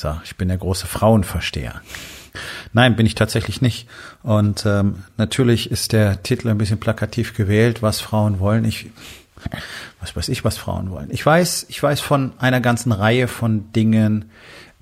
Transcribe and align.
So, 0.00 0.18
ich 0.24 0.36
bin 0.36 0.48
der 0.48 0.56
große 0.56 0.86
Frauenversteher. 0.86 1.82
Nein, 2.72 2.96
bin 2.96 3.04
ich 3.04 3.14
tatsächlich 3.14 3.60
nicht. 3.60 3.86
Und 4.22 4.64
ähm, 4.64 5.04
natürlich 5.18 5.70
ist 5.70 5.92
der 5.92 6.22
Titel 6.22 6.48
ein 6.48 6.56
bisschen 6.56 6.80
plakativ 6.80 7.36
gewählt, 7.36 7.82
was 7.82 8.00
Frauen 8.00 8.40
wollen. 8.40 8.64
Ich, 8.64 8.86
was 10.00 10.16
weiß 10.16 10.30
ich, 10.30 10.42
was 10.42 10.56
Frauen 10.56 10.90
wollen. 10.90 11.10
Ich 11.10 11.26
weiß, 11.26 11.66
ich 11.68 11.82
weiß 11.82 12.00
von 12.00 12.32
einer 12.38 12.62
ganzen 12.62 12.92
Reihe 12.92 13.28
von 13.28 13.72
Dingen, 13.72 14.30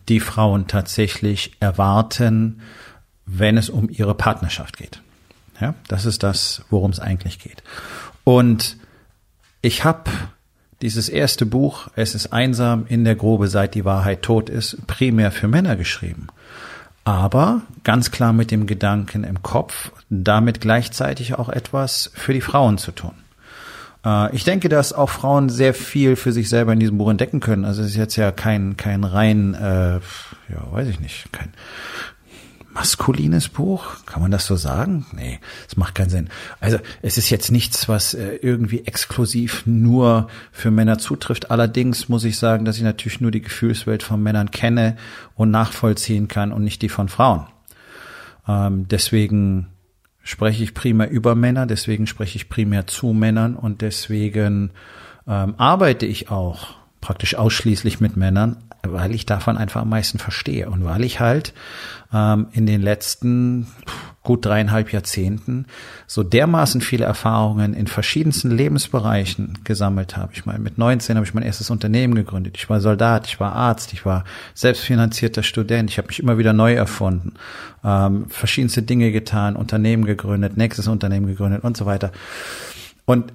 die 0.09 0.21
Frauen 0.21 0.69
tatsächlich 0.69 1.57
erwarten, 1.59 2.61
wenn 3.27 3.57
es 3.57 3.71
um 3.71 3.91
ihre 3.91 4.15
Partnerschaft 4.15 4.77
geht. 4.77 5.03
Ja, 5.61 5.75
das 5.89 6.05
ist 6.05 6.23
das, 6.23 6.63
worum 6.71 6.93
es 6.93 7.01
eigentlich 7.01 7.41
geht. 7.41 7.65
Und 8.23 8.77
ich 9.63 9.83
habe 9.83 10.13
dieses 10.83 11.09
erste 11.09 11.47
Buch, 11.47 11.89
Es 11.97 12.15
ist 12.15 12.33
einsam 12.33 12.87
in 12.89 13.05
der 13.05 13.17
Grube, 13.17 13.49
seit 13.49 13.75
die 13.75 13.85
Wahrheit 13.85 14.23
tot 14.23 14.49
ist, 14.49 14.87
primär 14.87 15.31
für 15.31 15.49
Männer 15.49 15.77
geschrieben. 15.77 16.29
Aber 17.05 17.63
ganz 17.85 18.11
klar 18.11 18.33
mit 18.33 18.51
dem 18.51 18.67
Gedanken 18.67 19.25
im 19.25 19.43
Kopf, 19.43 19.93
damit 20.11 20.61
gleichzeitig 20.61 21.39
auch 21.39 21.49
etwas 21.49 22.11
für 22.15 22.33
die 22.33 22.43
Frauen 22.43 22.79
zu 22.79 22.93
tun. 22.93 23.15
Äh, 24.05 24.35
ich 24.37 24.45
denke, 24.45 24.69
dass 24.69 24.93
auch 24.93 25.11
Frauen 25.11 25.49
sehr 25.49 25.75
viel 25.75 26.17
für 26.17 26.33
sich 26.33 26.49
selber 26.49 26.73
in 26.73 26.81
diesem 26.81 26.99
Buch 26.99 27.11
entdecken 27.11 27.41
können. 27.41 27.65
Also 27.65 27.83
es 27.83 27.89
ist 27.89 27.97
jetzt 27.97 28.17
ja 28.17 28.31
kein 28.31 28.77
kein 28.77 29.05
rein, 29.05 29.55
äh, 29.55 29.95
ja, 29.95 30.71
weiß 30.71 30.89
ich 30.89 31.01
nicht, 31.01 31.33
kein 31.33 31.53
maskulines 32.79 33.49
Buch? 33.49 33.85
Kann 34.07 34.23
man 34.23 34.31
das 34.31 34.47
so 34.47 34.55
sagen? 34.55 35.05
Nee, 35.13 35.41
das 35.67 35.77
macht 35.77 35.97
keinen 35.97 36.11
Sinn. 36.11 36.29
Also 36.61 36.79
es 37.03 37.19
ist 37.19 37.29
jetzt 37.29 37.51
nichts, 37.51 37.89
was 37.89 38.15
äh, 38.15 38.37
irgendwie 38.41 38.87
exklusiv 38.87 39.65
nur 39.67 40.29
für 40.53 40.71
Männer 40.71 40.99
zutrifft. 40.99 41.51
Allerdings 41.51 42.09
muss 42.09 42.23
ich 42.23 42.39
sagen, 42.39 42.65
dass 42.65 42.77
ich 42.77 42.85
natürlich 42.85 43.21
nur 43.21 43.33
die 43.33 43.43
Gefühlswelt 43.43 44.05
von 44.05 44.23
Männern 44.23 44.53
kenne 44.53 44.97
und 45.35 45.51
nachvollziehen 45.51 46.29
kann 46.29 46.53
und 46.53 46.63
nicht 46.63 46.81
die 46.81 46.89
von 46.89 47.09
Frauen. 47.09 47.49
Ähm, 48.47 48.87
deswegen 48.87 49.67
spreche 50.23 50.63
ich 50.63 50.73
primär 50.73 51.11
über 51.11 51.35
Männer, 51.35 51.67
deswegen 51.67 52.07
spreche 52.07 52.37
ich 52.37 52.49
primär 52.49 52.87
zu 52.87 53.09
Männern 53.09 53.57
und 53.57 53.83
deswegen 53.83 54.71
ähm, 55.27 55.55
arbeite 55.59 56.07
ich 56.07 56.31
auch 56.31 56.77
praktisch 57.01 57.35
ausschließlich 57.35 57.99
mit 57.99 58.17
Männern, 58.17 58.63
weil 58.93 59.15
ich 59.15 59.27
davon 59.27 59.57
einfach 59.57 59.83
am 59.83 59.89
meisten 59.89 60.19
verstehe 60.19 60.69
und 60.69 60.85
weil 60.85 61.05
ich 61.05 61.21
halt 61.21 61.53
ähm, 62.13 62.49
in 62.53 62.67
den 62.67 62.83
letzten 62.83 63.67
gut 64.23 64.45
dreieinhalb 64.45 64.93
Jahrzehnten 64.93 65.65
so 66.07 66.23
dermaßen 66.23 66.83
viele 66.83 67.07
Erfahrungen 67.07 67.73
in 67.73 67.87
verschiedensten 67.87 68.51
Lebensbereichen 68.51 69.59
gesammelt 69.65 70.19
habe. 70.19 70.33
Ich 70.35 70.45
meine, 70.45 70.59
mit 70.59 70.77
19 70.77 71.17
habe 71.17 71.27
ich 71.27 71.33
mein 71.33 71.45
erstes 71.45 71.71
Unternehmen 71.71 72.15
gegründet. 72.15 72.57
Ich 72.59 72.69
war 72.69 72.81
Soldat, 72.81 73.27
ich 73.27 73.41
war 73.41 73.55
Arzt, 73.55 73.95
ich 73.95 74.05
war 74.05 74.25
selbstfinanzierter 74.53 75.43
Student. 75.43 75.91
Ich 75.91 75.97
habe 75.97 76.09
mich 76.09 76.21
immer 76.21 76.37
wieder 76.37 76.53
neu 76.53 76.75
erfunden, 76.75 77.35
ähm, 77.83 78.29
verschiedenste 78.29 78.83
Dinge 78.83 79.13
getan, 79.13 79.57
Unternehmen 79.57 80.05
gegründet, 80.05 80.59
nächstes 80.59 80.89
Unternehmen 80.89 81.27
gegründet 81.27 81.65
und 81.65 81.77
so 81.77 81.87
weiter. 81.87 82.13
Und 83.07 83.33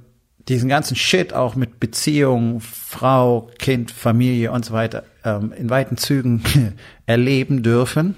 diesen 0.48 0.70
ganzen 0.70 0.96
Shit 0.96 1.34
auch 1.34 1.56
mit 1.56 1.80
Beziehung, 1.80 2.60
Frau, 2.60 3.50
Kind, 3.58 3.90
Familie 3.90 4.52
und 4.52 4.64
so 4.64 4.74
weiter 4.74 5.04
ähm, 5.24 5.54
in 5.54 5.70
weiten 5.70 5.98
Zügen 5.98 6.44
erleben 7.06 7.64
dürfen 7.64 8.16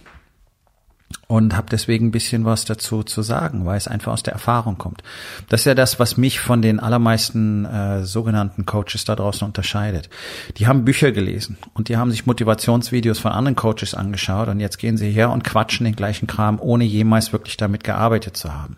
und 1.28 1.56
habe 1.56 1.68
deswegen 1.70 2.08
ein 2.08 2.12
bisschen 2.12 2.46
was 2.46 2.66
dazu 2.66 3.04
zu 3.04 3.22
sagen, 3.22 3.66
weil 3.66 3.78
es 3.78 3.88
einfach 3.88 4.14
aus 4.14 4.24
der 4.24 4.34
Erfahrung 4.34 4.78
kommt. 4.78 5.02
Das 5.50 5.62
ist 5.62 5.66
ja 5.66 5.76
das, 5.76 6.00
was 6.00 6.18
mich 6.18 6.40
von 6.40 6.62
den 6.62 6.80
allermeisten 6.80 7.66
äh, 7.66 8.04
sogenannten 8.04 8.66
Coaches 8.66 9.06
da 9.06 9.16
draußen 9.16 9.46
unterscheidet. 9.46 10.10
Die 10.58 10.68
haben 10.68 10.86
Bücher 10.86 11.12
gelesen 11.12 11.58
und 11.74 11.90
die 11.90 11.98
haben 11.98 12.12
sich 12.12 12.26
Motivationsvideos 12.26 13.20
von 13.20 13.32
anderen 13.32 13.56
Coaches 13.56 13.94
angeschaut 13.96 14.50
und 14.50 14.60
jetzt 14.60 14.78
gehen 14.78 14.98
sie 14.98 15.12
her 15.12 15.32
und 15.32 15.44
quatschen 15.44 15.86
den 15.86 15.96
gleichen 15.96 16.28
Kram, 16.28 16.60
ohne 16.60 16.84
jemals 16.84 17.34
wirklich 17.34 17.58
damit 17.58 17.84
gearbeitet 17.84 18.38
zu 18.38 18.54
haben. 18.54 18.78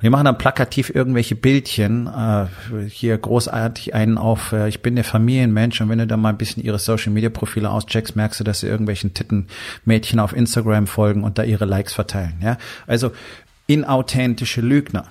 Wir 0.00 0.10
machen 0.10 0.24
dann 0.24 0.38
plakativ 0.38 0.94
irgendwelche 0.94 1.34
Bildchen, 1.34 2.06
äh, 2.06 2.46
hier 2.88 3.16
großartig 3.16 3.94
einen 3.94 4.18
auf, 4.18 4.52
äh, 4.52 4.68
ich 4.68 4.82
bin 4.82 4.94
der 4.94 5.04
Familienmensch 5.04 5.80
und 5.80 5.88
wenn 5.88 5.98
du 5.98 6.06
da 6.06 6.16
mal 6.16 6.30
ein 6.30 6.38
bisschen 6.38 6.62
ihre 6.62 6.78
Social 6.78 7.12
Media 7.12 7.30
Profile 7.30 7.70
auscheckst, 7.70 8.16
merkst 8.16 8.40
du, 8.40 8.44
dass 8.44 8.60
sie 8.60 8.66
irgendwelchen 8.66 9.14
Tittenmädchen 9.14 10.20
auf 10.20 10.34
Instagram 10.34 10.86
folgen 10.86 11.24
und 11.24 11.38
da 11.38 11.42
ihre 11.42 11.64
Likes 11.64 11.92
verteilen. 11.92 12.34
Ja, 12.42 12.58
also 12.86 13.12
inauthentische 13.66 14.60
Lügner. 14.60 15.06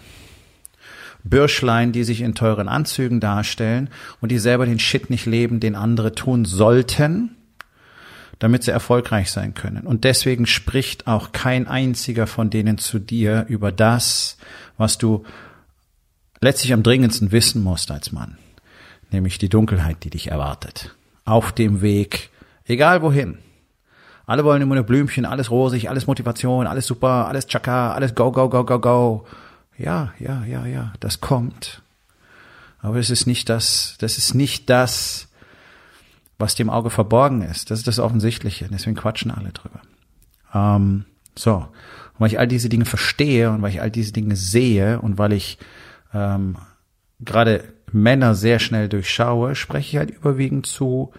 Bürschlein, 1.23 1.93
die 1.93 2.03
sich 2.03 2.22
in 2.22 2.35
teuren 2.35 2.67
Anzügen 2.67 3.19
darstellen 3.19 3.89
und 4.19 4.29
die 4.29 4.39
selber 4.39 4.66
den 4.66 4.79
Shit 4.79 5.09
nicht 5.09 5.25
leben, 5.25 5.59
den 5.59 5.75
andere 5.75 6.13
tun 6.13 6.43
sollten, 6.45 7.35
damit 8.43 8.61
sie 8.61 8.71
erfolgreich 8.71 9.31
sein 9.31 9.53
können. 9.53 9.87
Und 9.87 10.03
deswegen 10.03 10.45
spricht 10.45 11.07
auch 11.07 11.31
kein 11.31 11.65
einziger 11.65 12.27
von 12.27 12.49
denen 12.49 12.77
zu 12.77 12.99
dir 12.99 13.45
über 13.47 13.71
das, 13.71 14.35
was 14.77 14.97
du 14.97 15.23
letztlich 16.41 16.73
am 16.73 16.83
dringendsten 16.83 17.31
wissen 17.31 17.63
musst 17.63 17.89
als 17.89 18.11
Mann, 18.11 18.37
nämlich 19.11 19.37
die 19.37 19.47
Dunkelheit, 19.47 20.03
die 20.03 20.09
dich 20.09 20.27
erwartet. 20.27 20.93
Auf 21.23 21.53
dem 21.53 21.81
Weg, 21.81 22.31
egal 22.65 23.01
wohin. 23.01 23.37
Alle 24.25 24.43
wollen 24.43 24.61
immer 24.61 24.75
nur 24.75 24.83
Blümchen, 24.83 25.23
alles 25.23 25.49
rosig, 25.49 25.89
alles 25.89 26.05
Motivation, 26.05 26.67
alles 26.67 26.85
super, 26.85 27.29
alles 27.29 27.47
Chaka, 27.47 27.93
alles 27.93 28.13
go, 28.13 28.33
go, 28.33 28.49
go, 28.49 28.65
go, 28.65 28.77
go. 28.77 29.25
Ja, 29.77 30.11
ja, 30.19 30.43
ja, 30.43 30.65
ja, 30.65 30.91
das 30.99 31.21
kommt. 31.21 31.81
Aber 32.79 32.99
es 32.99 33.09
ist 33.09 33.25
nicht 33.25 33.47
das, 33.47 33.95
das 33.99 34.17
ist 34.17 34.33
nicht 34.33 34.69
das, 34.69 35.29
was 36.43 36.55
dem 36.55 36.69
Auge 36.69 36.89
verborgen 36.89 37.41
ist. 37.41 37.71
Das 37.71 37.79
ist 37.79 37.87
das 37.87 37.99
Offensichtliche. 37.99 38.67
Deswegen 38.69 38.97
quatschen 38.97 39.31
alle 39.31 39.51
drüber. 39.53 39.79
Ähm, 40.53 41.05
so. 41.35 41.55
Und 41.55 42.19
weil 42.19 42.27
ich 42.27 42.37
all 42.37 42.47
diese 42.47 42.67
Dinge 42.67 42.83
verstehe 42.83 43.49
und 43.49 43.61
weil 43.61 43.71
ich 43.71 43.81
all 43.81 43.89
diese 43.89 44.11
Dinge 44.11 44.35
sehe 44.35 44.99
und 44.99 45.17
weil 45.17 45.31
ich 45.31 45.57
ähm, 46.13 46.57
gerade 47.21 47.63
Männer 47.93 48.35
sehr 48.35 48.59
schnell 48.59 48.89
durchschaue, 48.89 49.55
spreche 49.55 49.89
ich 49.89 49.97
halt 49.97 50.11
überwiegend 50.11 50.65
zu 50.65 51.13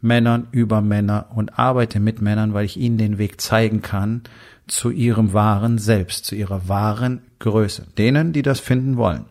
Männern 0.00 0.48
über 0.50 0.80
Männer 0.80 1.26
und 1.34 1.58
arbeite 1.58 2.00
mit 2.00 2.22
Männern, 2.22 2.54
weil 2.54 2.64
ich 2.64 2.78
ihnen 2.78 2.96
den 2.96 3.18
Weg 3.18 3.42
zeigen 3.42 3.82
kann 3.82 4.22
zu 4.66 4.90
ihrem 4.90 5.34
wahren 5.34 5.76
Selbst, 5.76 6.24
zu 6.24 6.34
ihrer 6.34 6.68
wahren 6.68 7.20
Größe. 7.38 7.86
Denen, 7.98 8.32
die 8.32 8.42
das 8.42 8.60
finden 8.60 8.96
wollen. 8.96 9.26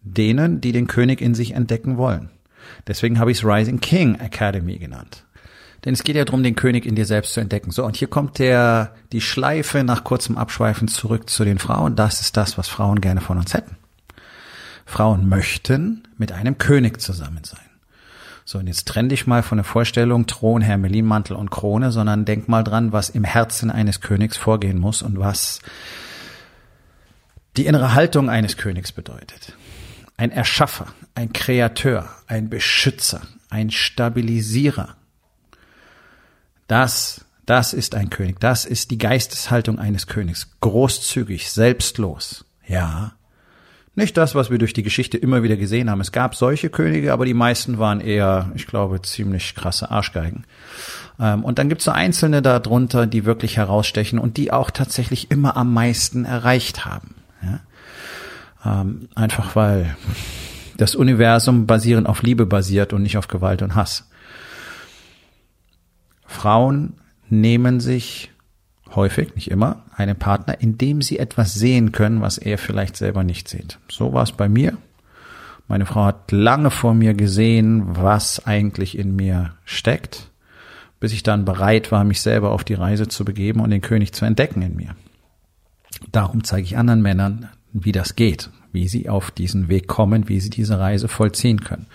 Denen, 0.00 0.62
die 0.62 0.72
den 0.72 0.86
König 0.86 1.20
in 1.20 1.34
sich 1.34 1.52
entdecken 1.52 1.98
wollen. 1.98 2.30
Deswegen 2.86 3.18
habe 3.18 3.30
ich 3.30 3.38
es 3.38 3.44
Rising 3.44 3.80
King 3.80 4.16
Academy 4.16 4.78
genannt. 4.78 5.24
Denn 5.84 5.92
es 5.92 6.02
geht 6.02 6.16
ja 6.16 6.24
darum, 6.24 6.42
den 6.42 6.56
König 6.56 6.86
in 6.86 6.94
dir 6.94 7.04
selbst 7.04 7.34
zu 7.34 7.40
entdecken. 7.40 7.70
So, 7.70 7.84
und 7.84 7.96
hier 7.96 8.08
kommt 8.08 8.38
der, 8.38 8.94
die 9.12 9.20
Schleife 9.20 9.84
nach 9.84 10.04
kurzem 10.04 10.38
Abschweifen 10.38 10.88
zurück 10.88 11.28
zu 11.28 11.44
den 11.44 11.58
Frauen. 11.58 11.94
Das 11.94 12.20
ist 12.20 12.36
das, 12.36 12.56
was 12.56 12.68
Frauen 12.68 13.00
gerne 13.00 13.20
von 13.20 13.36
uns 13.36 13.52
hätten. 13.52 13.76
Frauen 14.86 15.28
möchten 15.28 16.02
mit 16.16 16.32
einem 16.32 16.58
König 16.58 17.00
zusammen 17.00 17.44
sein. 17.44 17.60
So, 18.46 18.58
und 18.58 18.66
jetzt 18.66 18.86
trenn 18.88 19.08
dich 19.08 19.26
mal 19.26 19.42
von 19.42 19.56
der 19.56 19.64
Vorstellung 19.64 20.26
Thron, 20.26 20.60
Hermelinmantel 20.60 21.34
und 21.34 21.50
Krone, 21.50 21.92
sondern 21.92 22.26
denk 22.26 22.48
mal 22.48 22.62
dran, 22.62 22.92
was 22.92 23.08
im 23.08 23.24
Herzen 23.24 23.70
eines 23.70 24.00
Königs 24.02 24.36
vorgehen 24.36 24.78
muss 24.78 25.00
und 25.00 25.18
was 25.18 25.60
die 27.56 27.66
innere 27.66 27.94
Haltung 27.94 28.28
eines 28.28 28.56
Königs 28.56 28.92
bedeutet. 28.92 29.54
Ein 30.16 30.30
Erschaffer, 30.30 30.86
ein 31.14 31.32
Kreateur, 31.32 32.08
ein 32.26 32.48
Beschützer, 32.48 33.22
ein 33.50 33.70
Stabilisierer, 33.70 34.96
das, 36.66 37.24
das 37.46 37.72
ist 37.72 37.94
ein 37.94 38.10
König. 38.10 38.40
Das 38.40 38.64
ist 38.64 38.90
die 38.90 38.98
Geisteshaltung 38.98 39.78
eines 39.78 40.06
Königs. 40.06 40.50
Großzügig, 40.60 41.50
selbstlos. 41.50 42.44
Ja. 42.66 43.12
Nicht 43.96 44.16
das, 44.16 44.34
was 44.34 44.50
wir 44.50 44.58
durch 44.58 44.72
die 44.72 44.82
Geschichte 44.82 45.18
immer 45.18 45.44
wieder 45.44 45.56
gesehen 45.56 45.88
haben. 45.88 46.00
Es 46.00 46.10
gab 46.10 46.34
solche 46.34 46.68
Könige, 46.68 47.12
aber 47.12 47.26
die 47.26 47.34
meisten 47.34 47.78
waren 47.78 48.00
eher, 48.00 48.50
ich 48.56 48.66
glaube, 48.66 49.00
ziemlich 49.02 49.54
krasse 49.54 49.90
Arschgeigen. 49.90 50.44
Ähm, 51.20 51.44
und 51.44 51.58
dann 51.58 51.68
gibt 51.68 51.80
es 51.80 51.84
so 51.84 51.92
Einzelne 51.92 52.42
darunter, 52.42 53.06
die 53.06 53.24
wirklich 53.24 53.56
herausstechen 53.56 54.18
und 54.18 54.36
die 54.36 54.50
auch 54.50 54.70
tatsächlich 54.70 55.30
immer 55.30 55.56
am 55.56 55.72
meisten 55.72 56.24
erreicht 56.24 56.84
haben. 56.84 57.14
Ähm, 58.64 59.08
einfach 59.14 59.56
weil 59.56 59.96
das 60.76 60.94
Universum 60.94 61.66
basierend 61.66 62.08
auf 62.08 62.22
Liebe 62.22 62.46
basiert 62.46 62.92
und 62.92 63.02
nicht 63.02 63.16
auf 63.16 63.28
Gewalt 63.28 63.62
und 63.62 63.74
Hass. 63.74 64.08
Frauen 66.26 66.94
nehmen 67.28 67.80
sich 67.80 68.32
häufig, 68.94 69.34
nicht 69.34 69.50
immer, 69.50 69.84
einen 69.94 70.16
Partner, 70.16 70.60
indem 70.60 71.02
sie 71.02 71.18
etwas 71.18 71.54
sehen 71.54 71.92
können, 71.92 72.20
was 72.20 72.38
er 72.38 72.58
vielleicht 72.58 72.96
selber 72.96 73.24
nicht 73.24 73.48
sieht. 73.48 73.78
So 73.90 74.12
war 74.12 74.22
es 74.22 74.32
bei 74.32 74.48
mir. 74.48 74.76
Meine 75.66 75.86
Frau 75.86 76.04
hat 76.04 76.30
lange 76.30 76.70
vor 76.70 76.94
mir 76.94 77.14
gesehen, 77.14 77.96
was 77.96 78.46
eigentlich 78.46 78.98
in 78.98 79.16
mir 79.16 79.54
steckt, 79.64 80.30
bis 81.00 81.12
ich 81.12 81.22
dann 81.22 81.44
bereit 81.44 81.90
war, 81.90 82.04
mich 82.04 82.20
selber 82.20 82.50
auf 82.50 82.64
die 82.64 82.74
Reise 82.74 83.08
zu 83.08 83.24
begeben 83.24 83.60
und 83.60 83.70
den 83.70 83.80
König 83.80 84.12
zu 84.12 84.24
entdecken 84.24 84.62
in 84.62 84.76
mir. 84.76 84.94
Darum 86.12 86.44
zeige 86.44 86.64
ich 86.64 86.76
anderen 86.76 87.02
Männern, 87.02 87.48
wie 87.74 87.92
das 87.92 88.16
geht, 88.16 88.50
wie 88.72 88.88
sie 88.88 89.08
auf 89.08 89.30
diesen 89.30 89.68
Weg 89.68 89.88
kommen, 89.88 90.28
wie 90.28 90.40
sie 90.40 90.50
diese 90.50 90.78
Reise 90.78 91.08
vollziehen 91.08 91.60
können. 91.60 91.86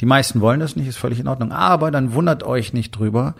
Die 0.00 0.06
meisten 0.06 0.40
wollen 0.40 0.60
das 0.60 0.76
nicht, 0.76 0.88
ist 0.88 0.98
völlig 0.98 1.20
in 1.20 1.28
Ordnung, 1.28 1.52
aber 1.52 1.90
dann 1.90 2.12
wundert 2.12 2.42
euch 2.42 2.72
nicht 2.72 2.90
drüber, 2.90 3.34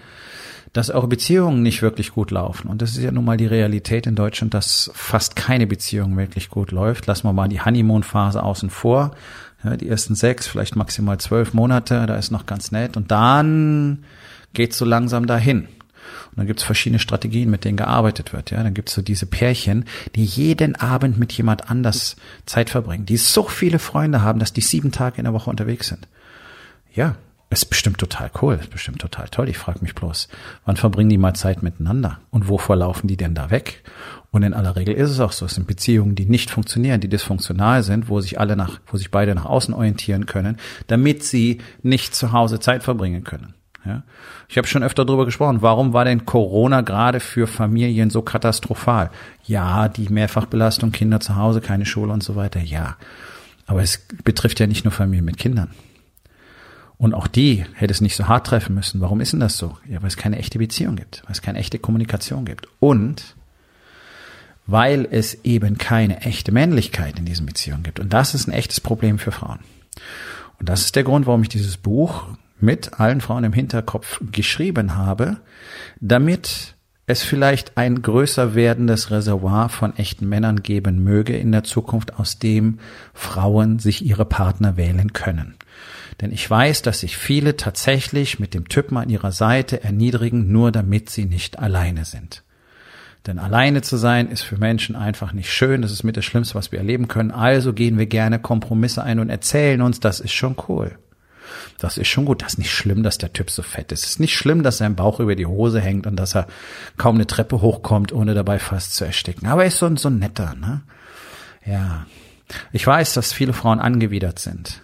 dass 0.73 0.89
eure 0.89 1.09
Beziehungen 1.09 1.63
nicht 1.63 1.83
wirklich 1.83 2.13
gut 2.13 2.31
laufen. 2.31 2.69
Und 2.69 2.81
das 2.81 2.93
ist 2.93 3.03
ja 3.03 3.11
nun 3.11 3.25
mal 3.25 3.37
die 3.37 3.47
Realität 3.47 4.07
in 4.07 4.15
Deutschland, 4.15 4.55
dass 4.55 4.91
fast 4.95 5.35
keine 5.35 5.67
Beziehung 5.67 6.17
wirklich 6.17 6.49
gut 6.49 6.71
läuft. 6.71 7.07
Lassen 7.07 7.27
wir 7.27 7.33
mal 7.33 7.49
die 7.49 7.61
Honeymoon-Phase 7.61 8.41
außen 8.41 8.71
vor. 8.71 9.11
Ja, 9.65 9.77
die 9.77 9.89
ersten 9.89 10.15
sechs, 10.15 10.47
vielleicht 10.47 10.77
maximal 10.77 11.19
zwölf 11.19 11.55
Monate, 11.55 12.07
da 12.07 12.15
ist 12.15 12.31
noch 12.31 12.47
ganz 12.47 12.71
nett. 12.71 12.97
Und 12.97 13.11
dann 13.11 14.05
geht's 14.55 14.79
so 14.79 14.85
langsam 14.85 15.27
dahin. 15.27 15.67
Und 16.31 16.39
dann 16.39 16.47
gibt's 16.47 16.63
verschiedene 16.63 16.99
Strategien, 16.99 17.51
mit 17.51 17.65
denen 17.65 17.77
gearbeitet 17.77 18.33
wird. 18.33 18.51
Ja, 18.51 18.63
dann 18.63 18.75
gibt's 18.75 18.95
so 18.95 19.03
diese 19.03 19.27
Pärchen, 19.27 19.85
die 20.15 20.25
jeden 20.25 20.77
Abend 20.77 21.19
mit 21.19 21.33
jemand 21.33 21.71
anders 21.71 22.17
Zeit 22.47 22.71
verbringen, 22.71 23.07
die 23.07 23.17
so 23.17 23.45
viele 23.45 23.79
Freunde 23.79 24.23
haben, 24.23 24.39
dass 24.39 24.53
die 24.53 24.61
sieben 24.61 24.93
Tage 24.93 25.19
in 25.19 25.25
der 25.25 25.33
Woche 25.33 25.51
unterwegs 25.51 25.89
sind. 25.89 26.09
Ja, 26.95 27.17
ist 27.53 27.65
bestimmt 27.65 27.99
total 27.99 28.31
cool, 28.41 28.55
ist 28.61 28.71
bestimmt 28.71 29.01
total 29.01 29.29
toll. 29.29 29.49
Ich 29.49 29.59
frage 29.59 29.81
mich 29.83 29.97
bloß, 29.97 30.29
wann 30.65 30.77
verbringen 30.77 31.11
die 31.11 31.19
mal 31.19 31.35
Zeit 31.35 31.65
miteinander? 31.65 32.21
Und 32.31 32.49
wovor 32.49 32.77
laufen 32.77 33.09
die 33.09 33.17
denn 33.17 33.35
da 33.35 33.51
weg? 33.51 33.83
Und 34.31 34.45
in 34.45 34.55
aller 34.55 34.77
Regel 34.77 34.95
ist 34.95 35.11
es 35.11 35.19
auch 35.19 35.33
so, 35.33 35.47
es 35.47 35.57
sind 35.57 35.67
Beziehungen, 35.67 36.15
die 36.15 36.27
nicht 36.27 36.51
funktionieren, 36.51 37.01
die 37.01 37.09
dysfunktional 37.09 37.83
sind, 37.83 38.09
wo 38.09 38.21
sich 38.21 38.39
alle 38.39 38.55
nach, 38.55 38.79
wo 38.87 38.97
sich 38.97 39.11
beide 39.11 39.35
nach 39.35 39.47
außen 39.47 39.75
orientieren 39.75 40.27
können, 40.27 40.59
damit 40.87 41.25
sie 41.25 41.59
nicht 41.83 42.15
zu 42.15 42.31
Hause 42.31 42.61
Zeit 42.61 42.85
verbringen 42.85 43.25
können. 43.25 43.55
Ja? 43.85 44.03
Ich 44.49 44.59
habe 44.59 44.67
schon 44.67 44.83
öfter 44.83 45.05
darüber 45.05 45.25
gesprochen, 45.25 45.63
warum 45.63 45.93
war 45.93 46.05
denn 46.05 46.27
Corona 46.27 46.83
gerade 46.83 47.21
für 47.21 47.47
Familien 47.47 48.11
so 48.11 48.23
katastrophal? 48.23 49.11
Ja, 49.45 49.89
die 49.89 50.09
Mehrfachbelastung, 50.09 50.93
Kinder 50.93 51.21
zu 51.21 51.37
Hause, 51.37 51.61
keine 51.61 51.87
Schule 51.87 52.13
und 52.13 52.23
so 52.23 52.37
weiter, 52.37 52.61
ja. 52.61 52.97
Aber 53.67 53.83
es 53.83 54.07
betrifft 54.25 54.61
ja 54.61 54.67
nicht 54.67 54.85
nur 54.85 54.93
Familien 54.93 55.25
mit 55.25 55.39
Kindern. 55.39 55.71
Und 56.99 57.15
auch 57.15 57.29
die 57.29 57.65
hätte 57.75 57.93
es 57.93 58.03
nicht 58.03 58.15
so 58.15 58.29
hart 58.29 58.47
treffen 58.47 58.75
müssen. 58.75 59.01
Warum 59.01 59.21
ist 59.21 59.33
denn 59.33 59.41
das 59.41 59.57
so? 59.57 59.79
Ja, 59.89 60.03
weil 60.03 60.09
es 60.09 60.19
keine 60.19 60.39
echte 60.39 60.59
Beziehung 60.59 60.97
gibt, 60.97 61.23
weil 61.25 61.33
es 61.33 61.41
keine 61.41 61.59
echte 61.59 61.79
Kommunikation 61.79 62.45
gibt. 62.45 62.69
Und 62.79 63.37
weil 64.67 65.09
es 65.11 65.43
eben 65.45 65.79
keine 65.79 66.21
echte 66.21 66.53
Männlichkeit 66.53 67.19
in 67.19 67.25
diesen 67.25 67.47
Beziehungen 67.47 67.83
gibt. 67.83 68.01
Und 68.01 68.13
das 68.13 68.35
ist 68.35 68.47
ein 68.47 68.53
echtes 68.53 68.81
Problem 68.81 69.19
für 69.19 69.33
Frauen. 69.33 69.61
Und 70.59 70.69
das 70.69 70.83
ist 70.83 70.95
der 70.95 71.05
Grund, 71.05 71.27
warum 71.27 71.43
ich 71.43 71.49
dieses 71.49 71.77
Buch 71.77 72.25
mit 72.63 73.01
allen 73.01 73.21
Frauen 73.21 73.45
im 73.45 73.53
Hinterkopf 73.53 74.21
geschrieben 74.33 74.97
habe, 74.97 75.39
damit 76.01 76.75
es 77.07 77.23
vielleicht 77.23 77.77
ein 77.77 78.03
größer 78.03 78.55
werdendes 78.55 79.11
Reservoir 79.11 79.69
von 79.69 79.97
echten 79.97 80.29
Männern 80.29 80.63
geben 80.63 81.03
möge 81.03 81.37
in 81.37 81.51
der 81.51 81.65
Zukunft, 81.65 82.19
aus 82.19 82.39
dem 82.39 82.79
Frauen 83.13 83.79
sich 83.79 84.05
ihre 84.05 84.25
Partner 84.25 84.77
wählen 84.77 85.13
können. 85.13 85.57
Denn 86.21 86.33
ich 86.33 86.49
weiß, 86.49 86.83
dass 86.83 87.01
sich 87.01 87.17
viele 87.17 87.57
tatsächlich 87.57 88.39
mit 88.39 88.55
dem 88.55 88.69
Typen 88.69 88.97
an 88.97 89.11
ihrer 89.11 89.33
Seite 89.33 89.83
erniedrigen, 89.83 90.53
nur 90.53 90.71
damit 90.71 91.11
sie 91.11 91.25
nicht 91.25 91.59
alleine 91.59 92.05
sind. 92.05 92.45
Denn 93.27 93.39
alleine 93.39 93.83
zu 93.83 93.97
sein 93.97 94.31
ist 94.31 94.43
für 94.43 94.57
Menschen 94.57 94.97
einfach 94.97 95.33
nicht 95.33 95.53
schön. 95.53 95.83
Das 95.83 95.93
ist 95.93 96.05
mit 96.05 96.17
das 96.17 96.25
Schlimmste, 96.25 96.55
was 96.55 96.73
wir 96.73 96.79
erleben 96.79 97.09
können. 97.09 97.31
Also 97.31 97.73
gehen 97.73 97.99
wir 97.99 98.07
gerne 98.07 98.39
Kompromisse 98.39 99.03
ein 99.03 99.19
und 99.19 99.31
erzählen 99.31 99.83
uns, 99.83 100.01
das 100.01 100.21
ist 100.21 100.33
schon 100.33 100.57
cool. 100.69 100.97
Das 101.79 101.99
ist 101.99 102.09
schon 102.09 102.25
gut. 102.25 102.43
Das 102.43 102.55
ist 102.55 102.59
nicht 102.59 102.73
schlimm, 102.73 103.03
dass 103.03 103.19
der 103.19 103.33
Typ 103.33 103.51
so 103.51 103.63
fett 103.63 103.93
ist. 103.93 104.05
Es 104.05 104.11
ist 104.11 104.21
nicht 104.21 104.37
schlimm, 104.37 104.63
dass 104.63 104.79
sein 104.79 104.97
Bauch 104.97 105.21
über 105.21 105.35
die 105.35 105.47
Hose 105.47 105.81
hängt 105.81 106.07
und 106.07 106.17
dass 106.17 106.35
er 106.35 106.47
kaum 106.97 107.17
eine 107.17 107.27
Treppe 107.27 107.61
hochkommt, 107.61 108.13
ohne 108.13 108.35
dabei 108.35 108.59
fast 108.59 108.95
zu 108.95 109.05
ersticken. 109.05 109.49
Aber 109.49 109.63
er 109.63 109.69
ist 109.69 109.79
so, 109.79 109.95
so 109.97 110.09
ein 110.09 110.19
netter, 110.19 110.55
ne? 110.55 110.83
Ja. 111.65 112.07
Ich 112.73 112.87
weiß, 112.87 113.15
dass 113.15 113.33
viele 113.33 113.53
Frauen 113.53 113.79
angewidert 113.79 114.39
sind 114.39 114.83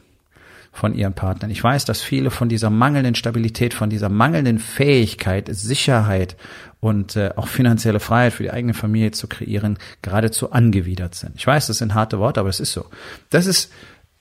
von 0.76 0.94
ihren 0.94 1.14
Partnern. 1.14 1.50
Ich 1.50 1.64
weiß, 1.64 1.86
dass 1.86 2.02
viele 2.02 2.30
von 2.30 2.48
dieser 2.48 2.68
mangelnden 2.68 3.14
Stabilität, 3.14 3.72
von 3.72 3.88
dieser 3.88 4.10
mangelnden 4.10 4.58
Fähigkeit, 4.58 5.48
Sicherheit 5.50 6.36
und 6.80 7.16
äh, 7.16 7.30
auch 7.34 7.48
finanzielle 7.48 7.98
Freiheit 7.98 8.34
für 8.34 8.42
die 8.42 8.50
eigene 8.50 8.74
Familie 8.74 9.10
zu 9.10 9.26
kreieren, 9.26 9.78
geradezu 10.02 10.52
angewidert 10.52 11.14
sind. 11.14 11.32
Ich 11.36 11.46
weiß, 11.46 11.66
das 11.66 11.78
sind 11.78 11.94
harte 11.94 12.18
Worte, 12.18 12.40
aber 12.40 12.50
es 12.50 12.60
ist 12.60 12.72
so. 12.72 12.84
Das 13.30 13.46
ist 13.46 13.72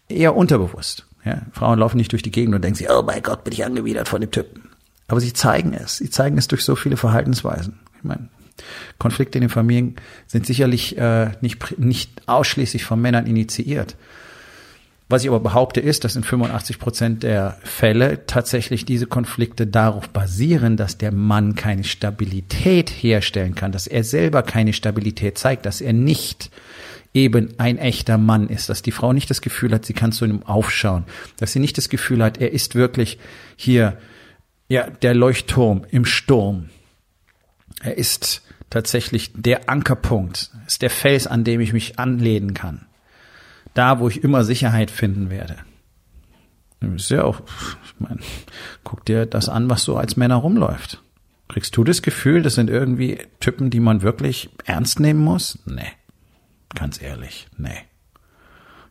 eher 0.07 0.35
unterbewusst. 0.35 1.05
Ja? 1.25 1.41
Frauen 1.51 1.79
laufen 1.79 1.97
nicht 1.97 2.11
durch 2.11 2.23
die 2.23 2.31
Gegend 2.31 2.55
und 2.55 2.63
denken 2.63 2.77
sich, 2.77 2.89
oh 2.89 3.01
mein 3.01 3.21
Gott, 3.21 3.43
bin 3.43 3.53
ich 3.53 3.65
angewidert 3.65 4.07
von 4.07 4.21
dem 4.21 4.31
Typen. 4.31 4.69
Aber 5.07 5.19
sie 5.19 5.33
zeigen 5.33 5.73
es. 5.73 5.97
Sie 5.97 6.09
zeigen 6.09 6.37
es 6.37 6.47
durch 6.47 6.63
so 6.63 6.75
viele 6.75 6.97
Verhaltensweisen. 6.97 7.79
Ich 7.97 8.03
meine, 8.03 8.29
Konflikte 8.97 9.37
in 9.37 9.41
den 9.43 9.49
Familien 9.49 9.95
sind 10.27 10.45
sicherlich 10.45 10.97
äh, 10.97 11.31
nicht, 11.41 11.77
nicht 11.77 12.21
ausschließlich 12.27 12.85
von 12.85 13.01
Männern 13.01 13.27
initiiert. 13.27 13.95
Was 15.07 15.21
ich 15.21 15.29
aber 15.29 15.39
behaupte 15.39 15.81
ist, 15.81 16.03
dass 16.03 16.15
in 16.15 16.23
85 16.23 16.79
Prozent 16.79 17.21
der 17.21 17.59
Fälle 17.63 18.25
tatsächlich 18.25 18.85
diese 18.85 19.05
Konflikte 19.05 19.67
darauf 19.67 20.09
basieren, 20.09 20.77
dass 20.77 20.97
der 20.97 21.11
Mann 21.11 21.53
keine 21.53 21.83
Stabilität 21.83 22.89
herstellen 22.89 23.53
kann, 23.53 23.71
dass 23.71 23.85
er 23.85 24.03
selber 24.03 24.41
keine 24.41 24.73
Stabilität 24.73 25.37
zeigt, 25.37 25.67
dass 25.67 25.79
er 25.79 25.93
nicht 25.93 26.49
eben 27.15 27.57
ein 27.57 27.77
echter 27.77 28.17
Mann 28.17 28.49
ist, 28.49 28.69
dass 28.69 28.81
die 28.81 28.91
Frau 28.91 29.13
nicht 29.13 29.29
das 29.29 29.41
Gefühl 29.41 29.73
hat, 29.73 29.85
sie 29.85 29.93
kann 29.93 30.11
zu 30.11 30.25
ihm 30.25 30.43
aufschauen, 30.43 31.05
dass 31.37 31.53
sie 31.53 31.59
nicht 31.59 31.77
das 31.77 31.89
Gefühl 31.89 32.23
hat, 32.23 32.37
er 32.39 32.51
ist 32.51 32.75
wirklich 32.75 33.17
hier, 33.55 33.97
ja, 34.67 34.89
der 34.89 35.15
Leuchtturm 35.15 35.85
im 35.89 36.05
Sturm. 36.05 36.69
Er 37.81 37.97
ist 37.97 38.43
tatsächlich 38.69 39.31
der 39.33 39.69
Ankerpunkt, 39.69 40.51
ist 40.67 40.81
der 40.81 40.89
Fels, 40.89 41.27
an 41.27 41.43
dem 41.43 41.61
ich 41.61 41.73
mich 41.73 41.97
anlehnen 41.97 42.53
kann 42.53 42.85
da, 43.75 43.99
wo 43.99 44.07
ich 44.07 44.23
immer 44.23 44.43
Sicherheit 44.43 44.89
finden 44.89 45.29
werde. 45.29 45.57
ist 46.81 47.11
ja 47.11 47.23
auch, 47.23 47.41
ich 47.85 47.99
meine, 47.99 48.19
guck 48.83 49.05
dir 49.05 49.27
das 49.27 49.49
an, 49.49 49.69
was 49.69 49.83
so 49.83 49.97
als 49.97 50.17
Männer 50.17 50.35
rumläuft. 50.35 51.03
Kriegst 51.47 51.77
du 51.77 51.83
das 51.83 52.01
Gefühl, 52.01 52.41
das 52.41 52.55
sind 52.55 52.71
irgendwie 52.71 53.19
Typen, 53.39 53.69
die 53.69 53.79
man 53.79 54.01
wirklich 54.01 54.49
ernst 54.65 54.99
nehmen 54.99 55.19
muss? 55.19 55.59
Nee. 55.65 55.91
Ganz 56.75 57.01
ehrlich, 57.01 57.47
nee. 57.57 57.77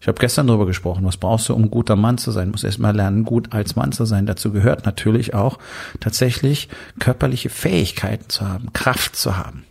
Ich 0.01 0.09
habe 0.09 0.19
gestern 0.19 0.47
darüber 0.47 0.67
gesprochen, 0.67 1.05
was 1.05 1.17
brauchst 1.17 1.49
du, 1.49 1.55
um 1.55 1.71
guter 1.71 1.97
Mann 1.97 2.19
zu 2.19 2.31
sein? 2.31 2.47
Du 2.49 2.53
musst 2.53 2.65
erstmal 2.65 2.95
lernen, 2.95 3.25
gut 3.25 3.55
als 3.55 3.75
Mann 3.75 3.93
zu 3.93 4.05
sein. 4.05 4.27
Dazu 4.27 4.53
gehört 4.53 4.85
natürlich 4.85 5.33
auch 5.33 5.59
tatsächlich 6.01 6.69
körperliche 6.99 7.49
Fähigkeiten 7.49 8.29
zu 8.29 8.47
haben, 8.47 8.73
Kraft 8.75 9.17
zu 9.17 9.39
haben 9.39 9.65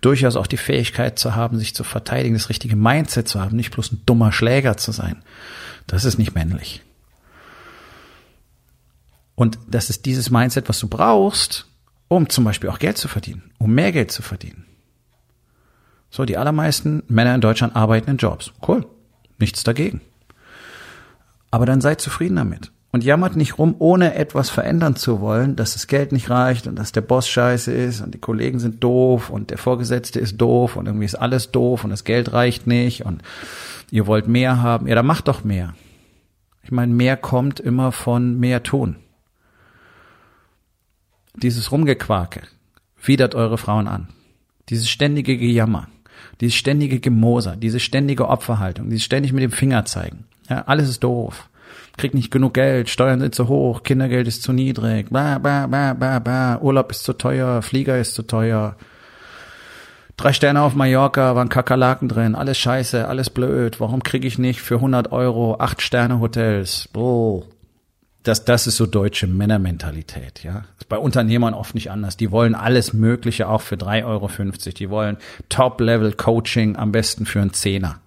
durchaus 0.00 0.36
auch 0.36 0.46
die 0.46 0.56
Fähigkeit 0.56 1.18
zu 1.18 1.34
haben, 1.34 1.58
sich 1.58 1.74
zu 1.74 1.84
verteidigen, 1.84 2.34
das 2.34 2.48
richtige 2.48 2.76
Mindset 2.76 3.28
zu 3.28 3.40
haben, 3.40 3.56
nicht 3.56 3.72
bloß 3.72 3.92
ein 3.92 4.02
dummer 4.06 4.32
Schläger 4.32 4.76
zu 4.76 4.92
sein. 4.92 5.22
Das 5.86 6.04
ist 6.04 6.18
nicht 6.18 6.34
männlich. 6.34 6.82
Und 9.34 9.58
das 9.68 9.90
ist 9.90 10.06
dieses 10.06 10.30
Mindset, 10.30 10.68
was 10.68 10.78
du 10.78 10.88
brauchst, 10.88 11.66
um 12.08 12.28
zum 12.28 12.44
Beispiel 12.44 12.70
auch 12.70 12.78
Geld 12.78 12.98
zu 12.98 13.08
verdienen, 13.08 13.50
um 13.58 13.74
mehr 13.74 13.92
Geld 13.92 14.12
zu 14.12 14.22
verdienen. 14.22 14.64
So, 16.14 16.24
die 16.24 16.36
allermeisten 16.36 17.02
Männer 17.08 17.34
in 17.34 17.40
Deutschland 17.40 17.74
arbeiten 17.74 18.08
in 18.08 18.18
Jobs. 18.18 18.52
Cool. 18.64 18.86
Nichts 19.40 19.64
dagegen. 19.64 20.00
Aber 21.50 21.66
dann 21.66 21.80
seid 21.80 22.00
zufrieden 22.00 22.36
damit 22.36 22.70
und 22.92 23.02
jammert 23.02 23.34
nicht 23.34 23.58
rum, 23.58 23.74
ohne 23.80 24.14
etwas 24.14 24.48
verändern 24.48 24.94
zu 24.94 25.20
wollen, 25.20 25.56
dass 25.56 25.72
das 25.72 25.88
Geld 25.88 26.12
nicht 26.12 26.30
reicht 26.30 26.68
und 26.68 26.76
dass 26.76 26.92
der 26.92 27.00
Boss 27.00 27.26
scheiße 27.26 27.72
ist 27.72 28.00
und 28.00 28.14
die 28.14 28.20
Kollegen 28.20 28.60
sind 28.60 28.84
doof 28.84 29.28
und 29.28 29.50
der 29.50 29.58
Vorgesetzte 29.58 30.20
ist 30.20 30.36
doof 30.36 30.76
und 30.76 30.86
irgendwie 30.86 31.04
ist 31.04 31.16
alles 31.16 31.50
doof 31.50 31.82
und 31.82 31.90
das 31.90 32.04
Geld 32.04 32.32
reicht 32.32 32.68
nicht 32.68 33.04
und 33.04 33.20
ihr 33.90 34.06
wollt 34.06 34.28
mehr 34.28 34.62
haben. 34.62 34.86
Ja, 34.86 34.94
dann 34.94 35.06
macht 35.06 35.26
doch 35.26 35.42
mehr. 35.42 35.74
Ich 36.62 36.70
meine, 36.70 36.94
mehr 36.94 37.16
kommt 37.16 37.58
immer 37.58 37.90
von 37.90 38.38
mehr 38.38 38.62
tun. 38.62 38.94
Dieses 41.34 41.72
Rumgequake 41.72 42.42
widert 43.02 43.34
eure 43.34 43.58
Frauen 43.58 43.88
an. 43.88 44.10
Dieses 44.68 44.88
ständige 44.88 45.36
Gejammer, 45.36 45.88
dieses 46.40 46.56
ständige 46.56 47.00
Gemoser, 47.00 47.56
diese 47.56 47.80
ständige 47.80 48.28
Opferhaltung, 48.28 48.90
dieses 48.90 49.04
ständig 49.04 49.32
mit 49.32 49.42
dem 49.42 49.52
Finger 49.52 49.84
zeigen. 49.84 50.24
Ja, 50.48 50.62
alles 50.66 50.88
ist 50.88 51.02
doof 51.02 51.48
krieg 51.96 52.14
nicht 52.14 52.30
genug 52.30 52.54
Geld, 52.54 52.88
Steuern 52.88 53.20
sind 53.20 53.34
zu 53.34 53.48
hoch, 53.48 53.82
Kindergeld 53.82 54.26
ist 54.26 54.42
zu 54.42 54.52
niedrig, 54.52 55.10
ba, 55.10 55.38
ba, 55.38 55.66
ba, 55.66 55.94
ba, 55.94 56.18
ba, 56.18 56.58
Urlaub 56.60 56.90
ist 56.90 57.04
zu 57.04 57.12
teuer, 57.12 57.62
Flieger 57.62 57.98
ist 57.98 58.14
zu 58.14 58.22
teuer. 58.22 58.76
Drei 60.16 60.32
Sterne 60.32 60.62
auf 60.62 60.74
Mallorca, 60.74 61.34
waren 61.34 61.48
Kakerlaken 61.48 62.08
drin, 62.08 62.34
alles 62.34 62.56
scheiße, 62.58 63.08
alles 63.08 63.30
blöd. 63.30 63.80
Warum 63.80 64.02
kriege 64.02 64.28
ich 64.28 64.38
nicht 64.38 64.60
für 64.60 64.76
100 64.76 65.10
Euro 65.10 65.56
acht 65.58 65.82
Sterne 65.82 66.20
Hotels? 66.20 66.88
Oh. 66.94 67.44
Das, 68.24 68.44
das 68.46 68.66
ist 68.66 68.78
so 68.78 68.86
deutsche 68.86 69.26
Männermentalität, 69.26 70.42
ja. 70.42 70.64
Ist 70.78 70.88
bei 70.88 70.96
Unternehmern 70.96 71.52
oft 71.52 71.74
nicht 71.74 71.90
anders. 71.90 72.16
Die 72.16 72.30
wollen 72.30 72.54
alles 72.54 72.94
Mögliche 72.94 73.48
auch 73.48 73.60
für 73.60 73.76
3,50 73.76 74.04
Euro. 74.06 74.28
Die 74.78 74.90
wollen 74.90 75.18
Top-Level-Coaching 75.50 76.76
am 76.76 76.90
besten 76.90 77.26
für 77.26 77.42
einen 77.42 77.52
Zehner. 77.52 78.00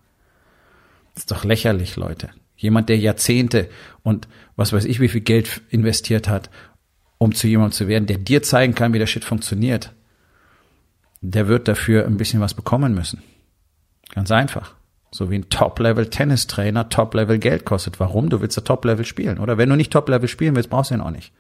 Ist 1.16 1.30
doch 1.30 1.44
lächerlich, 1.44 1.96
Leute. 1.96 2.30
Jemand, 2.56 2.90
der 2.90 2.98
Jahrzehnte 2.98 3.70
und 4.02 4.28
was 4.56 4.74
weiß 4.74 4.86
ich, 4.86 5.00
wie 5.00 5.08
viel 5.08 5.22
Geld 5.22 5.62
investiert 5.70 6.28
hat, 6.28 6.50
um 7.20 7.36
zu 7.36 7.48
jemandem 7.48 7.74
zu 7.74 7.88
werden, 7.88 8.08
der 8.08 8.18
dir 8.18 8.42
zeigen 8.42 8.74
kann, 8.74 8.94
wie 8.94 9.00
der 9.00 9.06
Shit 9.06 9.24
funktioniert, 9.24 9.94
der 11.22 11.48
wird 11.48 11.68
dafür 11.68 12.06
ein 12.06 12.18
bisschen 12.18 12.42
was 12.42 12.56
bekommen 12.56 12.96
müssen. 12.96 13.22
Ganz 14.14 14.32
einfach. 14.32 14.77
So 15.12 15.30
wie 15.32 15.36
ein 15.36 15.50
Top-Level-Tennistrainer 15.50 16.90
Top-Level 16.90 17.40
Geld 17.40 17.66
kostet. 17.66 18.00
Warum? 18.00 18.30
Du 18.30 18.42
willst 18.42 18.58
ja 18.58 18.64
Top-Level 18.64 19.06
spielen, 19.06 19.40
oder? 19.40 19.58
Wenn 19.58 19.70
du 19.70 19.76
nicht 19.76 19.92
Top-Level 19.92 20.28
spielen 20.28 20.56
willst, 20.56 20.70
brauchst 20.70 20.92
du 20.92 20.96
ihn 20.96 21.02
auch 21.02 21.12
nicht. 21.12 21.32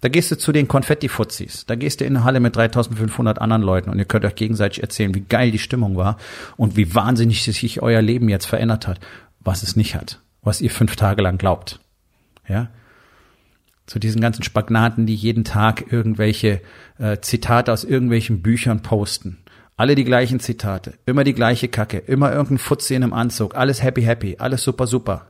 Da 0.00 0.08
gehst 0.08 0.30
du 0.30 0.36
zu 0.36 0.52
den 0.52 0.68
Konfetti-Fuzis. 0.68 1.66
Da 1.66 1.74
gehst 1.74 2.00
du 2.00 2.04
in 2.04 2.16
eine 2.16 2.24
Halle 2.24 2.40
mit 2.40 2.56
3500 2.56 3.40
anderen 3.40 3.62
Leuten 3.62 3.90
und 3.90 3.98
ihr 3.98 4.04
könnt 4.04 4.24
euch 4.24 4.34
gegenseitig 4.34 4.82
erzählen, 4.82 5.14
wie 5.14 5.22
geil 5.22 5.50
die 5.50 5.58
Stimmung 5.58 5.96
war 5.96 6.18
und 6.56 6.76
wie 6.76 6.94
wahnsinnig 6.94 7.42
sich 7.42 7.82
euer 7.82 8.02
Leben 8.02 8.28
jetzt 8.28 8.46
verändert 8.46 8.86
hat, 8.86 9.00
was 9.40 9.62
es 9.62 9.76
nicht 9.76 9.94
hat, 9.94 10.20
was 10.42 10.60
ihr 10.60 10.70
fünf 10.70 10.96
Tage 10.96 11.22
lang 11.22 11.38
glaubt. 11.38 11.80
Ja? 12.48 12.68
Zu 13.86 13.98
diesen 13.98 14.20
ganzen 14.20 14.42
Spagnaten, 14.42 15.06
die 15.06 15.14
jeden 15.14 15.44
Tag 15.44 15.92
irgendwelche 15.92 16.60
äh, 16.98 17.18
Zitate 17.20 17.72
aus 17.72 17.84
irgendwelchen 17.84 18.42
Büchern 18.42 18.82
posten. 18.82 19.38
Alle 19.76 19.94
die 19.94 20.04
gleichen 20.04 20.40
Zitate, 20.40 20.94
immer 21.04 21.22
die 21.22 21.34
gleiche 21.34 21.68
Kacke, 21.68 21.98
immer 21.98 22.32
irgendein 22.32 22.58
Futzi 22.58 22.94
in 22.94 23.02
einem 23.02 23.12
Anzug, 23.12 23.54
alles 23.54 23.82
happy 23.82 24.02
happy, 24.02 24.36
alles 24.38 24.62
super 24.62 24.86
super. 24.86 25.26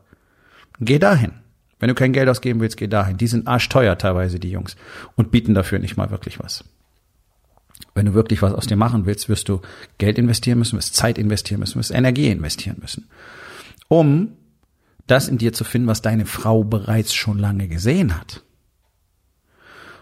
Geh 0.78 0.98
dahin. 0.98 1.32
Wenn 1.78 1.88
du 1.88 1.94
kein 1.94 2.12
Geld 2.12 2.28
ausgeben 2.28 2.60
willst, 2.60 2.76
geh 2.76 2.86
dahin. 2.86 3.18
Die 3.18 3.26
sind 3.26 3.48
arschteuer 3.48 3.98
teilweise, 3.98 4.38
die 4.38 4.50
Jungs, 4.50 4.76
und 5.14 5.30
bieten 5.30 5.52
dafür 5.52 5.78
nicht 5.78 5.96
mal 5.96 6.10
wirklich 6.10 6.38
was. 6.38 6.64
Wenn 7.94 8.06
du 8.06 8.14
wirklich 8.14 8.40
was 8.40 8.54
aus 8.54 8.66
dir 8.66 8.76
machen 8.76 9.04
willst, 9.04 9.28
wirst 9.28 9.48
du 9.48 9.60
Geld 9.98 10.18
investieren 10.18 10.58
müssen, 10.58 10.76
wirst 10.76 10.94
Zeit 10.94 11.18
investieren 11.18 11.60
müssen, 11.60 11.78
wirst 11.78 11.90
Energie 11.90 12.28
investieren 12.28 12.78
müssen, 12.80 13.08
um 13.88 14.32
das 15.06 15.28
in 15.28 15.38
dir 15.38 15.52
zu 15.52 15.64
finden, 15.64 15.88
was 15.88 16.02
deine 16.02 16.26
Frau 16.26 16.64
bereits 16.64 17.14
schon 17.14 17.38
lange 17.38 17.68
gesehen 17.68 18.18
hat. 18.18 18.42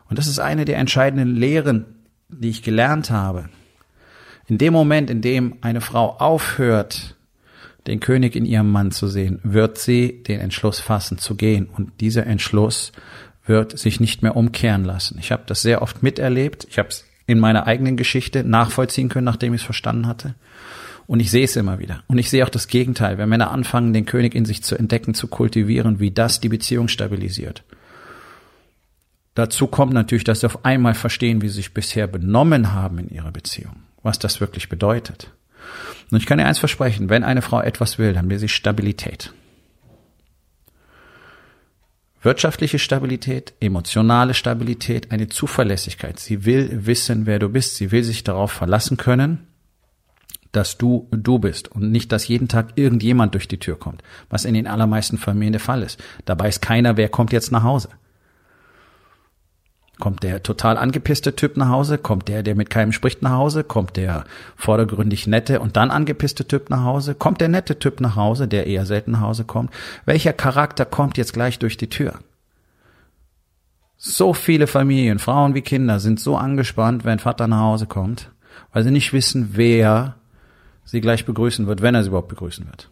Und 0.08 0.18
das 0.18 0.26
ist 0.26 0.38
eine 0.38 0.64
der 0.64 0.78
entscheidenden 0.78 1.34
Lehren, 1.34 1.86
die 2.28 2.50
ich 2.50 2.62
gelernt 2.62 3.10
habe. 3.10 3.48
In 4.46 4.58
dem 4.58 4.72
Moment, 4.72 5.10
in 5.10 5.22
dem 5.22 5.56
eine 5.60 5.80
Frau 5.80 6.16
aufhört, 6.18 7.16
den 7.86 8.00
König 8.00 8.36
in 8.36 8.46
ihrem 8.46 8.70
Mann 8.70 8.90
zu 8.90 9.08
sehen, 9.08 9.40
wird 9.42 9.78
sie 9.78 10.22
den 10.22 10.40
Entschluss 10.40 10.80
fassen 10.80 11.18
zu 11.18 11.34
gehen. 11.34 11.66
Und 11.66 12.00
dieser 12.00 12.26
Entschluss 12.26 12.92
wird 13.46 13.78
sich 13.78 14.00
nicht 14.00 14.22
mehr 14.22 14.36
umkehren 14.36 14.84
lassen. 14.84 15.18
Ich 15.18 15.32
habe 15.32 15.44
das 15.46 15.62
sehr 15.62 15.82
oft 15.82 16.02
miterlebt. 16.02 16.66
Ich 16.70 16.78
habe 16.78 16.88
es 16.88 17.04
in 17.26 17.38
meiner 17.38 17.66
eigenen 17.66 17.96
Geschichte 17.96 18.44
nachvollziehen 18.44 19.08
können, 19.08 19.24
nachdem 19.24 19.54
ich 19.54 19.62
es 19.62 19.64
verstanden 19.64 20.06
hatte. 20.06 20.34
Und 21.06 21.20
ich 21.20 21.30
sehe 21.30 21.44
es 21.44 21.56
immer 21.56 21.78
wieder. 21.78 22.02
Und 22.06 22.18
ich 22.18 22.30
sehe 22.30 22.44
auch 22.44 22.50
das 22.50 22.68
Gegenteil, 22.68 23.18
wenn 23.18 23.28
Männer 23.28 23.50
anfangen, 23.50 23.92
den 23.92 24.06
König 24.06 24.34
in 24.34 24.46
sich 24.46 24.62
zu 24.62 24.76
entdecken, 24.76 25.12
zu 25.12 25.28
kultivieren, 25.28 26.00
wie 26.00 26.10
das 26.10 26.40
die 26.40 26.48
Beziehung 26.48 26.88
stabilisiert. 26.88 27.62
Dazu 29.34 29.66
kommt 29.66 29.92
natürlich, 29.92 30.24
dass 30.24 30.40
sie 30.40 30.46
auf 30.46 30.64
einmal 30.64 30.94
verstehen, 30.94 31.42
wie 31.42 31.48
sie 31.48 31.56
sich 31.56 31.74
bisher 31.74 32.06
benommen 32.06 32.72
haben 32.72 32.98
in 32.98 33.08
ihrer 33.08 33.32
Beziehung, 33.32 33.82
was 34.02 34.18
das 34.18 34.40
wirklich 34.40 34.68
bedeutet. 34.68 35.32
Und 36.10 36.18
ich 36.18 36.26
kann 36.26 36.38
dir 36.38 36.46
eins 36.46 36.58
versprechen, 36.58 37.08
wenn 37.08 37.24
eine 37.24 37.42
Frau 37.42 37.60
etwas 37.60 37.98
will, 37.98 38.12
dann 38.12 38.30
will 38.30 38.38
sie 38.38 38.48
Stabilität. 38.48 39.32
Wirtschaftliche 42.22 42.78
Stabilität, 42.78 43.52
emotionale 43.60 44.32
Stabilität, 44.32 45.10
eine 45.10 45.28
Zuverlässigkeit. 45.28 46.18
Sie 46.18 46.46
will 46.46 46.86
wissen, 46.86 47.26
wer 47.26 47.38
du 47.38 47.50
bist. 47.50 47.76
Sie 47.76 47.92
will 47.92 48.02
sich 48.02 48.24
darauf 48.24 48.50
verlassen 48.50 48.96
können, 48.96 49.46
dass 50.52 50.78
du 50.78 51.08
du 51.10 51.38
bist 51.38 51.68
und 51.68 51.90
nicht, 51.90 52.12
dass 52.12 52.28
jeden 52.28 52.48
Tag 52.48 52.72
irgendjemand 52.76 53.34
durch 53.34 53.46
die 53.46 53.58
Tür 53.58 53.78
kommt, 53.78 54.02
was 54.30 54.46
in 54.46 54.54
den 54.54 54.66
allermeisten 54.66 55.18
Familien 55.18 55.52
der 55.52 55.60
Fall 55.60 55.82
ist. 55.82 56.02
Dabei 56.24 56.48
ist 56.48 56.62
keiner, 56.62 56.96
wer 56.96 57.10
kommt 57.10 57.32
jetzt 57.32 57.52
nach 57.52 57.64
Hause. 57.64 57.90
Kommt 60.00 60.24
der 60.24 60.42
total 60.42 60.76
angepisste 60.76 61.36
Typ 61.36 61.56
nach 61.56 61.68
Hause? 61.68 61.98
Kommt 61.98 62.26
der, 62.26 62.42
der 62.42 62.56
mit 62.56 62.68
keinem 62.68 62.90
spricht 62.90 63.22
nach 63.22 63.32
Hause? 63.32 63.62
Kommt 63.62 63.96
der 63.96 64.24
vordergründig 64.56 65.28
nette 65.28 65.60
und 65.60 65.76
dann 65.76 65.92
angepisste 65.92 66.46
Typ 66.48 66.68
nach 66.68 66.82
Hause? 66.82 67.14
Kommt 67.14 67.40
der 67.40 67.48
nette 67.48 67.78
Typ 67.78 68.00
nach 68.00 68.16
Hause, 68.16 68.48
der 68.48 68.66
eher 68.66 68.86
selten 68.86 69.12
nach 69.12 69.20
Hause 69.20 69.44
kommt? 69.44 69.70
Welcher 70.04 70.32
Charakter 70.32 70.84
kommt 70.84 71.16
jetzt 71.16 71.32
gleich 71.32 71.60
durch 71.60 71.76
die 71.76 71.88
Tür? 71.88 72.14
So 73.96 74.34
viele 74.34 74.66
Familien, 74.66 75.20
Frauen 75.20 75.54
wie 75.54 75.62
Kinder, 75.62 76.00
sind 76.00 76.18
so 76.18 76.36
angespannt, 76.36 77.04
wenn 77.04 77.20
Vater 77.20 77.46
nach 77.46 77.60
Hause 77.60 77.86
kommt, 77.86 78.30
weil 78.72 78.82
sie 78.82 78.90
nicht 78.90 79.12
wissen, 79.12 79.50
wer 79.52 80.16
sie 80.84 81.00
gleich 81.00 81.24
begrüßen 81.24 81.68
wird, 81.68 81.82
wenn 81.82 81.94
er 81.94 82.02
sie 82.02 82.08
überhaupt 82.08 82.28
begrüßen 82.28 82.66
wird. 82.66 82.90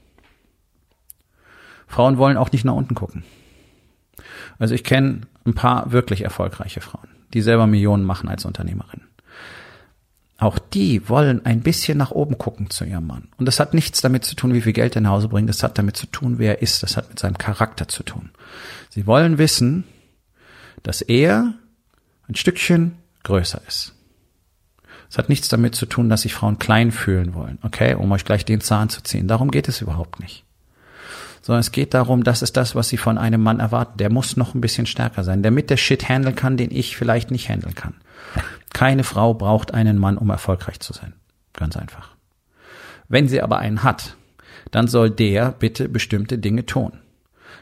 Frauen 1.88 2.16
wollen 2.16 2.37
auch 2.37 2.52
nicht 2.52 2.64
nach 2.64 2.75
unten 2.75 2.94
gucken. 2.94 3.25
Also 4.59 4.75
ich 4.75 4.85
kenne 4.85 5.23
ein 5.45 5.54
paar 5.54 5.92
wirklich 5.92 6.23
erfolgreiche 6.23 6.81
Frauen, 6.81 7.09
die 7.35 7.42
selber 7.42 7.66
Millionen 7.66 8.04
machen 8.04 8.28
als 8.28 8.45
Unternehmerin. 8.45 9.02
Auch 10.38 10.59
die 10.59 11.09
wollen 11.09 11.47
ein 11.47 11.61
bisschen 11.61 11.99
nach 11.99 12.11
oben 12.11 12.37
gucken 12.37 12.69
zu 12.69 12.85
ihrem 12.85 13.07
Mann. 13.07 13.28
Und 13.37 13.47
das 13.47 13.61
hat 13.61 13.75
nichts 13.75 14.00
damit 14.00 14.25
zu 14.25 14.35
tun, 14.35 14.54
wie 14.54 14.61
viel 14.61 14.73
Geld 14.73 14.97
er 14.97 15.02
nach 15.02 15.11
Hause 15.11 15.28
bringt. 15.28 15.49
Das 15.49 15.62
hat 15.62 15.78
damit 15.78 15.97
zu 15.97 16.07
tun, 16.07 16.38
wer 16.38 16.57
er 16.57 16.62
ist. 16.62 16.83
Das 16.83 16.97
hat 16.97 17.11
mit 17.11 17.19
seinem 17.21 17.38
Charakter 17.38 17.87
zu 17.87 18.02
tun. 18.02 18.31
Sie 18.90 19.07
wollen 19.07 19.38
wissen, 19.38 19.85
dass 20.83 21.00
er 21.00 21.54
ein 22.26 22.35
Stückchen 22.35 22.97
größer 23.23 23.61
ist. 23.69 23.95
Es 25.09 25.16
hat 25.16 25.28
nichts 25.28 25.47
damit 25.47 25.76
zu 25.76 25.87
tun, 25.87 26.09
dass 26.09 26.23
sich 26.23 26.35
Frauen 26.35 26.59
klein 26.59 26.90
fühlen 26.90 27.35
wollen, 27.35 27.59
okay, 27.62 27.95
um 27.95 28.11
euch 28.11 28.25
gleich 28.25 28.45
den 28.45 28.61
Zahn 28.62 28.88
zu 28.88 29.02
ziehen. 29.02 29.28
Darum 29.28 29.50
geht 29.50 29.69
es 29.69 29.81
überhaupt 29.81 30.19
nicht 30.19 30.45
sondern 31.42 31.61
es 31.61 31.72
geht 31.72 31.92
darum, 31.92 32.25
das 32.25 32.40
ist 32.40 32.56
das, 32.56 32.75
was 32.75 32.88
sie 32.88 32.96
von 32.96 33.18
einem 33.18 33.42
Mann 33.42 33.61
erwarten. 33.61 33.99
Der 33.99 34.11
muss 34.11 34.37
noch 34.37 34.54
ein 34.54 34.61
bisschen 34.61 34.87
stärker 34.87 35.25
sein, 35.25 35.42
damit 35.42 35.70
der 35.70 35.76
Shit 35.76 36.08
handeln 36.08 36.37
kann, 36.37 36.56
den 36.56 36.70
ich 36.70 36.96
vielleicht 36.96 37.30
nicht 37.30 37.49
handeln 37.49 37.75
kann. 37.75 37.94
Keine 38.72 39.04
Frau 39.04 39.34
braucht 39.34 39.75
einen 39.75 39.99
Mann, 39.99 40.16
um 40.16 40.30
erfolgreich 40.30 40.80
zu 40.80 40.92
sein. 40.92 41.12
Ganz 41.52 41.76
einfach. 41.76 42.11
Wenn 43.08 43.28
sie 43.28 43.42
aber 43.42 43.58
einen 43.58 43.82
hat, 43.82 44.16
dann 44.70 44.87
soll 44.88 45.11
der 45.11 45.52
bitte 45.52 45.88
bestimmte 45.88 46.38
Dinge 46.38 46.64
tun. 46.64 46.92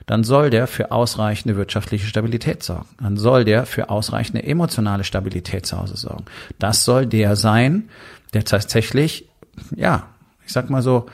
Dann 0.06 0.25
soll 0.25 0.50
der 0.50 0.66
für 0.66 0.92
ausreichende 0.92 1.56
wirtschaftliche 1.56 2.06
Stabilität 2.06 2.62
sorgen. 2.62 2.88
Dann 3.00 3.16
soll 3.16 3.44
der 3.44 3.66
für 3.66 3.90
ausreichende 3.90 4.42
emotionale 4.42 5.04
Stabilität 5.04 5.66
zu 5.66 5.78
Hause 5.78 5.96
sorgen. 5.96 6.25
Das 6.58 6.84
soll 6.84 7.06
der 7.06 7.37
sein, 7.37 7.88
der 8.34 8.44
tatsächlich, 8.44 9.28
ja, 9.75 10.08
ich 10.44 10.52
sag 10.52 10.70
mal 10.70 10.82
so, 10.82 11.06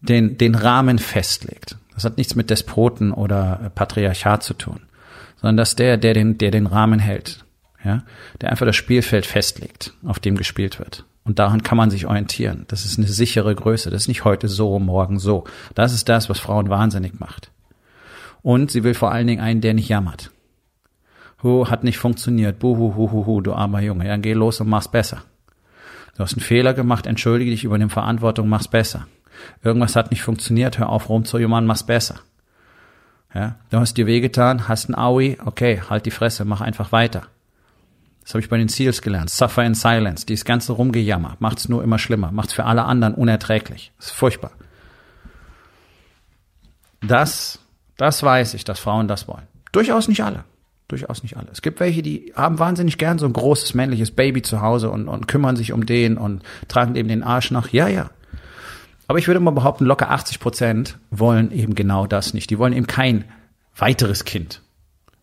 den, 0.00 0.38
den 0.38 0.54
Rahmen 0.54 0.98
festlegt. 0.98 1.76
Das 1.96 2.04
hat 2.04 2.18
nichts 2.18 2.36
mit 2.36 2.50
Despoten 2.50 3.10
oder 3.10 3.72
Patriarchat 3.74 4.42
zu 4.42 4.54
tun, 4.54 4.82
sondern 5.40 5.56
dass 5.56 5.76
der, 5.76 5.96
der 5.96 6.12
den, 6.12 6.36
der 6.36 6.50
den 6.50 6.66
Rahmen 6.66 7.00
hält, 7.00 7.44
ja, 7.82 8.04
der 8.40 8.50
einfach 8.50 8.66
das 8.66 8.76
Spielfeld 8.76 9.24
festlegt, 9.24 9.94
auf 10.04 10.20
dem 10.20 10.36
gespielt 10.36 10.78
wird. 10.78 11.06
Und 11.24 11.40
daran 11.40 11.62
kann 11.62 11.78
man 11.78 11.90
sich 11.90 12.06
orientieren. 12.06 12.66
Das 12.68 12.84
ist 12.84 12.98
eine 12.98 13.08
sichere 13.08 13.52
Größe. 13.52 13.90
Das 13.90 14.02
ist 14.02 14.08
nicht 14.08 14.24
heute 14.24 14.46
so, 14.46 14.78
morgen 14.78 15.18
so. 15.18 15.44
Das 15.74 15.92
ist 15.92 16.08
das, 16.08 16.28
was 16.28 16.38
Frauen 16.38 16.68
wahnsinnig 16.68 17.18
macht. 17.18 17.50
Und 18.42 18.70
sie 18.70 18.84
will 18.84 18.94
vor 18.94 19.10
allen 19.10 19.26
Dingen 19.26 19.40
einen, 19.40 19.60
der 19.60 19.74
nicht 19.74 19.88
jammert. 19.88 20.30
Hu, 21.42 21.68
hat 21.68 21.82
nicht 21.82 21.98
funktioniert. 21.98 22.60
Buhu, 22.60 22.94
hu, 22.94 23.26
hu, 23.26 23.40
du 23.40 23.54
armer 23.54 23.80
Junge. 23.80 24.06
Ja, 24.06 24.16
geh 24.18 24.34
los 24.34 24.60
und 24.60 24.68
mach's 24.68 24.88
besser. 24.88 25.22
Du 26.16 26.22
hast 26.22 26.34
einen 26.34 26.44
Fehler 26.44 26.74
gemacht, 26.74 27.06
entschuldige 27.06 27.50
dich, 27.50 27.64
übernimm 27.64 27.90
Verantwortung, 27.90 28.48
mach's 28.48 28.68
besser. 28.68 29.08
Irgendwas 29.62 29.96
hat 29.96 30.10
nicht 30.10 30.22
funktioniert, 30.22 30.78
hör 30.78 30.88
auf 30.88 31.08
rumzujammern, 31.08 31.66
mach's 31.66 31.84
besser. 31.84 32.16
Ja, 33.34 33.56
du 33.70 33.78
hast 33.78 33.96
dir 33.96 34.06
wehgetan, 34.06 34.68
hast 34.68 34.88
ein 34.88 34.96
Aui, 34.96 35.36
okay, 35.44 35.82
halt 35.90 36.06
die 36.06 36.10
Fresse, 36.10 36.44
mach 36.44 36.60
einfach 36.60 36.92
weiter. 36.92 37.22
Das 38.22 38.34
habe 38.34 38.40
ich 38.40 38.48
bei 38.48 38.56
den 38.56 38.68
Seals 38.68 39.02
gelernt. 39.02 39.30
Suffer 39.30 39.64
in 39.64 39.74
silence. 39.74 40.26
Dieses 40.26 40.44
ganze 40.44 40.72
Rumgejammer 40.72 41.36
macht's 41.38 41.68
nur 41.68 41.84
immer 41.84 41.98
schlimmer, 41.98 42.32
macht's 42.32 42.54
für 42.54 42.64
alle 42.64 42.84
anderen 42.84 43.14
unerträglich. 43.14 43.92
Das 43.98 44.06
ist 44.06 44.16
furchtbar. 44.16 44.50
Das, 47.06 47.60
das 47.96 48.22
weiß 48.22 48.54
ich, 48.54 48.64
dass 48.64 48.80
Frauen 48.80 49.06
das 49.06 49.28
wollen. 49.28 49.46
Durchaus 49.70 50.08
nicht 50.08 50.24
alle. 50.24 50.44
Durchaus 50.88 51.22
nicht 51.22 51.36
alle. 51.36 51.48
Es 51.52 51.62
gibt 51.62 51.78
welche, 51.78 52.02
die 52.02 52.32
haben 52.34 52.58
wahnsinnig 52.58 52.96
gern 52.98 53.18
so 53.18 53.26
ein 53.26 53.32
großes 53.32 53.74
männliches 53.74 54.12
Baby 54.12 54.42
zu 54.42 54.60
Hause 54.60 54.90
und, 54.90 55.08
und 55.08 55.28
kümmern 55.28 55.56
sich 55.56 55.72
um 55.72 55.84
den 55.84 56.16
und 56.16 56.42
tragen 56.68 56.94
dem 56.94 57.08
den 57.08 57.22
Arsch 57.22 57.50
nach. 57.50 57.68
Ja, 57.68 57.88
ja. 57.88 58.10
Aber 59.08 59.18
ich 59.18 59.28
würde 59.28 59.40
mal 59.40 59.52
behaupten, 59.52 59.84
locker 59.84 60.10
80 60.10 60.40
Prozent 60.40 60.98
wollen 61.10 61.52
eben 61.52 61.74
genau 61.74 62.06
das 62.06 62.34
nicht. 62.34 62.50
Die 62.50 62.58
wollen 62.58 62.72
eben 62.72 62.86
kein 62.86 63.24
weiteres 63.76 64.24
Kind. 64.24 64.62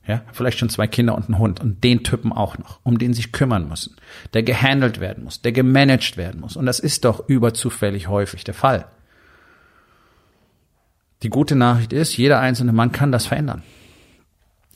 Ja, 0.06 0.22
vielleicht 0.34 0.60
schon 0.60 0.70
zwei 0.70 0.88
Kinder 0.88 1.16
und 1.16 1.25
einen 1.25 1.40
Hund 1.40 1.62
und 1.62 1.82
den 1.84 2.04
Typen 2.04 2.34
auch 2.34 2.58
noch, 2.58 2.80
um 2.84 2.98
den 3.00 3.13
sich 3.13 3.32
kümmern 3.32 3.70
müssen, 3.70 3.96
der 4.34 4.44
gehandelt 4.44 5.00
werden 5.00 5.24
muss, 5.24 5.42
der 5.42 5.54
gemanagt 5.54 6.18
werden 6.18 6.42
muss. 6.42 6.58
Und 6.58 6.66
das 6.66 6.80
ist 6.80 7.06
doch 7.06 7.30
überzufällig 7.30 8.10
häufig 8.10 8.44
der 8.44 8.54
Fall. 8.54 8.86
Die 11.22 11.30
gute 11.30 11.56
Nachricht 11.56 11.94
ist, 11.94 12.18
jeder 12.18 12.42
einzelne 12.42 12.74
Mann 12.74 12.92
kann 12.92 13.13
das 13.13 13.28
verändern. 13.28 13.63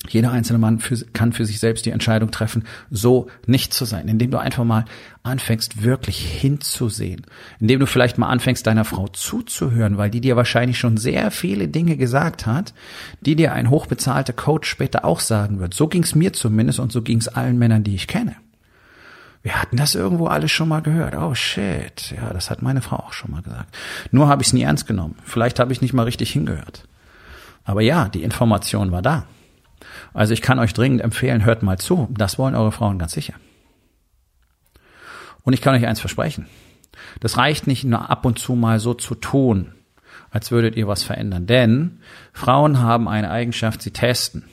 Jeder 0.08 0.32
einzelne 0.32 0.60
Mann 0.60 0.80
für, 0.80 0.96
kann 1.14 1.34
für 1.34 1.46
sich 1.46 1.60
selbst 1.60 1.86
die 1.86 1.92
Entscheidung 1.92 2.30
treffen, 2.30 2.66
so 2.92 3.28
nicht 3.48 3.74
zu 3.74 3.84
sein, 3.84 4.08
indem 4.08 4.30
du 4.30 4.38
einfach 4.38 4.64
mal 4.64 4.86
anfängst, 5.24 5.84
wirklich 5.84 6.20
hinzusehen, 6.20 7.26
indem 7.60 7.80
du 7.80 7.88
vielleicht 7.88 8.18
mal 8.18 8.30
anfängst, 8.30 8.66
deiner 8.68 8.86
Frau 8.86 9.08
zuzuhören, 9.08 9.98
weil 9.98 10.12
die 10.12 10.22
dir 10.22 10.36
wahrscheinlich 10.36 10.78
schon 10.78 10.98
sehr 10.98 11.32
viele 11.32 11.68
Dinge 11.68 11.98
gesagt 11.98 12.46
hat, 12.46 12.74
die 13.22 13.36
dir 13.36 13.54
ein 13.54 13.70
hochbezahlter 13.70 14.34
Coach 14.34 14.70
später 14.70 15.04
auch 15.04 15.20
sagen 15.20 15.60
wird. 15.60 15.74
So 15.74 15.88
ging's 15.88 16.14
mir 16.16 16.32
zumindest 16.32 16.80
und 16.80 16.92
so 16.92 17.02
ging's 17.02 17.28
allen 17.28 17.58
Männern, 17.58 17.84
die 17.84 17.96
ich 17.96 18.08
kenne. 18.08 18.36
Wir 19.42 19.60
hatten 19.62 19.78
das 19.78 19.96
irgendwo 19.96 20.28
alles 20.28 20.52
schon 20.52 20.70
mal 20.70 20.82
gehört. 20.82 21.16
Oh 21.16 21.34
shit, 21.34 22.14
ja, 22.16 22.34
das 22.34 22.50
hat 22.50 22.62
meine 22.62 22.82
Frau 22.82 22.98
auch 22.98 23.14
schon 23.14 23.32
mal 23.32 23.42
gesagt. 23.42 23.76
Nur 24.12 24.28
habe 24.28 24.42
ich 24.42 24.50
es 24.50 24.54
nie 24.54 24.64
ernst 24.64 24.88
genommen. 24.88 25.16
Vielleicht 25.24 25.60
habe 25.60 25.74
ich 25.74 25.82
nicht 25.82 25.94
mal 25.94 26.04
richtig 26.04 26.32
hingehört. 26.32 26.88
Aber 27.64 27.82
ja, 27.82 28.10
die 28.10 28.24
Information 28.24 28.92
war 28.92 29.02
da. 29.02 29.26
Also 30.14 30.34
ich 30.34 30.42
kann 30.42 30.60
euch 30.60 30.74
dringend 30.74 31.02
empfehlen, 31.02 31.46
hört 31.46 31.64
mal 31.64 31.78
zu. 31.78 32.08
Das 32.12 32.38
wollen 32.38 32.56
eure 32.56 32.72
Frauen 32.72 33.00
ganz 33.00 33.14
sicher. 33.14 33.34
Und 35.44 35.54
ich 35.54 35.62
kann 35.62 35.76
euch 35.76 35.86
eins 35.86 36.00
versprechen. 36.00 36.48
Das 37.20 37.38
reicht 37.38 37.68
nicht 37.68 37.84
nur 37.84 38.10
ab 38.10 38.26
und 38.26 38.40
zu 38.40 38.54
mal 38.56 38.80
so 38.80 38.94
zu 38.94 39.16
tun, 39.16 39.74
als 40.30 40.52
würdet 40.52 40.76
ihr 40.76 40.88
was 40.88 41.04
verändern. 41.04 41.48
Denn 41.48 42.00
Frauen 42.34 42.80
haben 42.80 43.08
eine 43.08 43.30
Eigenschaft, 43.30 43.82
sie 43.82 43.92
testen. 43.92 44.44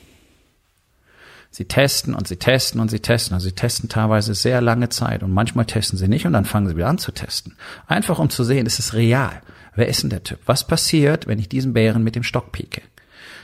Sie 1.49 1.65
testen 1.65 2.13
und 2.13 2.27
sie 2.27 2.35
testen 2.35 2.81
und 2.81 2.89
sie 2.89 2.99
testen. 2.99 3.33
Also 3.33 3.47
sie 3.47 3.55
testen 3.55 3.87
teilweise 3.87 4.33
sehr 4.33 4.61
lange 4.61 4.89
Zeit 4.89 5.23
und 5.23 5.31
manchmal 5.31 5.65
testen 5.65 5.97
sie 5.97 6.07
nicht 6.07 6.25
und 6.25 6.33
dann 6.33 6.45
fangen 6.45 6.67
sie 6.67 6.75
wieder 6.75 6.87
an 6.87 6.97
zu 6.97 7.11
testen. 7.11 7.55
Einfach 7.87 8.19
um 8.19 8.29
zu 8.29 8.43
sehen, 8.43 8.65
ist 8.65 8.79
es 8.79 8.93
real? 8.93 9.41
Wer 9.73 9.87
ist 9.87 10.03
denn 10.03 10.09
der 10.09 10.23
Typ? 10.23 10.39
Was 10.45 10.67
passiert, 10.67 11.27
wenn 11.27 11.39
ich 11.39 11.49
diesen 11.49 11.73
Bären 11.73 12.03
mit 12.03 12.15
dem 12.15 12.23
Stock 12.23 12.51
pieke? 12.51 12.81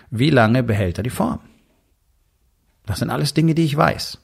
Wie 0.09 0.29
lange 0.29 0.63
behält 0.63 0.97
er 0.97 1.03
die 1.03 1.09
Form? 1.09 1.39
Das 2.85 2.99
sind 2.99 3.09
alles 3.09 3.33
Dinge, 3.33 3.55
die 3.55 3.65
ich 3.65 3.77
weiß. 3.77 4.17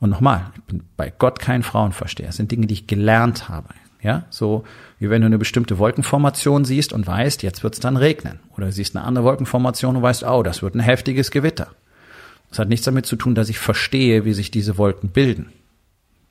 Und 0.00 0.10
nochmal, 0.10 0.46
ich 0.56 0.62
bin 0.62 0.82
bei 0.96 1.12
Gott 1.16 1.40
kein 1.40 1.62
Frauenversteher. 1.62 2.26
Das 2.26 2.36
sind 2.36 2.50
Dinge, 2.50 2.66
die 2.66 2.74
ich 2.74 2.86
gelernt 2.86 3.48
habe. 3.48 3.68
Ja, 4.02 4.24
so 4.30 4.64
wie 4.98 5.10
wenn 5.10 5.20
du 5.20 5.26
eine 5.26 5.36
bestimmte 5.36 5.78
Wolkenformation 5.78 6.64
siehst 6.64 6.94
und 6.94 7.06
weißt, 7.06 7.42
jetzt 7.42 7.62
wird 7.62 7.74
es 7.74 7.80
dann 7.80 7.98
regnen. 7.98 8.40
Oder 8.56 8.72
siehst 8.72 8.96
eine 8.96 9.04
andere 9.04 9.24
Wolkenformation 9.24 9.96
und 9.96 10.02
weißt, 10.02 10.24
oh, 10.24 10.42
das 10.42 10.62
wird 10.62 10.74
ein 10.74 10.80
heftiges 10.80 11.30
Gewitter. 11.30 11.68
Das 12.48 12.58
hat 12.58 12.68
nichts 12.68 12.86
damit 12.86 13.04
zu 13.04 13.16
tun, 13.16 13.34
dass 13.34 13.50
ich 13.50 13.58
verstehe, 13.58 14.24
wie 14.24 14.32
sich 14.32 14.50
diese 14.50 14.78
Wolken 14.78 15.10
bilden. 15.10 15.52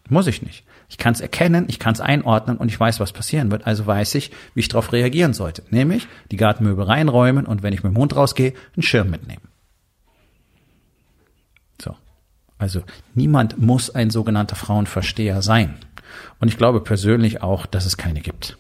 Muss 0.09 0.25
ich 0.25 0.41
nicht. 0.41 0.65
Ich 0.89 0.97
kann 0.97 1.13
es 1.13 1.21
erkennen, 1.21 1.65
ich 1.67 1.77
kann 1.77 1.93
es 1.93 2.01
einordnen 2.01 2.57
und 2.57 2.69
ich 2.69 2.79
weiß, 2.79 2.99
was 2.99 3.13
passieren 3.13 3.51
wird. 3.51 3.67
Also 3.67 3.85
weiß 3.85 4.15
ich, 4.15 4.31
wie 4.55 4.61
ich 4.61 4.67
darauf 4.67 4.91
reagieren 4.91 5.33
sollte. 5.33 5.61
Nämlich 5.69 6.07
die 6.31 6.38
Gartenmöbel 6.38 6.83
reinräumen 6.83 7.45
und 7.45 7.61
wenn 7.61 7.73
ich 7.73 7.83
mit 7.83 7.93
dem 7.93 7.97
Hund 7.97 8.15
rausgehe, 8.15 8.53
einen 8.75 8.83
Schirm 8.83 9.11
mitnehmen. 9.11 9.49
Also 12.59 12.83
niemand 13.15 13.57
muss 13.57 13.89
ein 13.89 14.11
sogenannter 14.11 14.55
Frauenversteher 14.55 15.41
sein. 15.41 15.75
Und 16.39 16.49
ich 16.49 16.57
glaube 16.57 16.81
persönlich 16.81 17.41
auch, 17.41 17.65
dass 17.65 17.85
es 17.85 17.97
keine 17.97 18.21
gibt. 18.21 18.57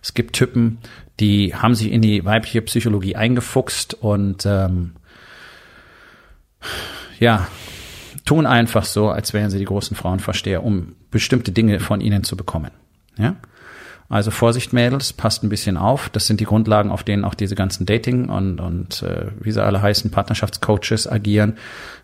Es 0.00 0.14
gibt 0.14 0.36
Typen, 0.36 0.78
die 1.20 1.54
haben 1.54 1.74
sich 1.74 1.90
in 1.90 2.00
die 2.00 2.24
weibliche 2.24 2.62
Psychologie 2.62 3.16
eingefuchst 3.16 3.94
und 3.94 4.46
ähm, 4.46 4.92
ja, 7.18 7.48
tun 8.24 8.46
einfach 8.46 8.84
so, 8.84 9.10
als 9.10 9.32
wären 9.32 9.50
sie 9.50 9.58
die 9.58 9.64
großen 9.64 9.96
Frauenversteher, 9.96 10.62
um 10.62 10.94
bestimmte 11.10 11.50
Dinge 11.50 11.80
von 11.80 12.00
ihnen 12.00 12.22
zu 12.22 12.36
bekommen. 12.36 12.70
Ja? 13.18 13.36
Also 14.08 14.30
Vorsicht, 14.30 14.72
Mädels, 14.72 15.12
passt 15.12 15.42
ein 15.42 15.48
bisschen 15.48 15.76
auf. 15.76 16.08
Das 16.10 16.26
sind 16.26 16.40
die 16.40 16.44
Grundlagen, 16.44 16.90
auf 16.90 17.02
denen 17.02 17.24
auch 17.24 17.34
diese 17.34 17.56
ganzen 17.56 17.86
Dating 17.86 18.28
und, 18.28 18.60
und 18.60 19.02
äh, 19.02 19.26
wie 19.40 19.50
sie 19.50 19.62
alle 19.62 19.82
heißen, 19.82 20.10
Partnerschaftscoaches 20.10 21.10
agieren. 21.10 21.56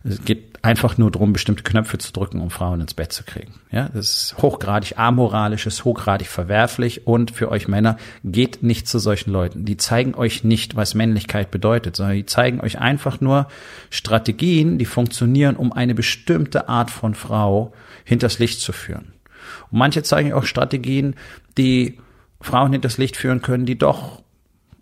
Es 0.03 0.25
geht 0.25 0.53
einfach 0.63 0.97
nur 0.97 1.11
darum, 1.11 1.33
bestimmte 1.33 1.63
Knöpfe 1.63 1.99
zu 1.99 2.13
drücken, 2.13 2.41
um 2.41 2.51
Frauen 2.51 2.81
ins 2.81 2.95
Bett 2.95 3.13
zu 3.13 3.25
kriegen. 3.25 3.55
Ja, 3.71 3.89
das 3.93 4.11
ist 4.33 4.37
hochgradig 4.39 4.99
amoralisch, 4.99 5.67
ist 5.67 5.85
hochgradig 5.85 6.29
verwerflich 6.29 7.07
und 7.07 7.33
für 7.33 7.51
euch 7.51 7.69
Männer 7.69 7.97
geht 8.25 8.63
nicht 8.63 8.89
zu 8.89 8.99
solchen 8.99 9.33
Leuten. 9.33 9.65
Die 9.65 9.77
zeigen 9.77 10.15
euch 10.15 10.45
nicht, 10.45 10.77
was 10.77 10.95
Männlichkeit 10.95 11.51
bedeutet, 11.51 11.97
sondern 11.97 12.17
die 12.17 12.27
zeigen 12.27 12.61
euch 12.61 12.79
einfach 12.79 13.21
nur 13.21 13.49
Strategien, 13.91 14.79
die 14.79 14.87
funktionieren, 14.87 15.57
um 15.57 15.73
eine 15.73 15.95
bestimmte 15.95 16.69
Art 16.69 16.91
von 16.91 17.15
Frau 17.15 17.73
hinters 18.05 18.39
Licht 18.39 18.61
zu 18.61 18.73
führen. 18.73 19.13
Und 19.71 19.79
manche 19.79 20.03
zeigen 20.03 20.33
auch 20.33 20.45
Strategien, 20.45 21.17
die 21.59 21.99
Frauen 22.41 22.73
hinters 22.73 22.99
Licht 22.99 23.17
führen 23.17 23.43
können, 23.43 23.67
die 23.67 23.79
doch 23.79 24.23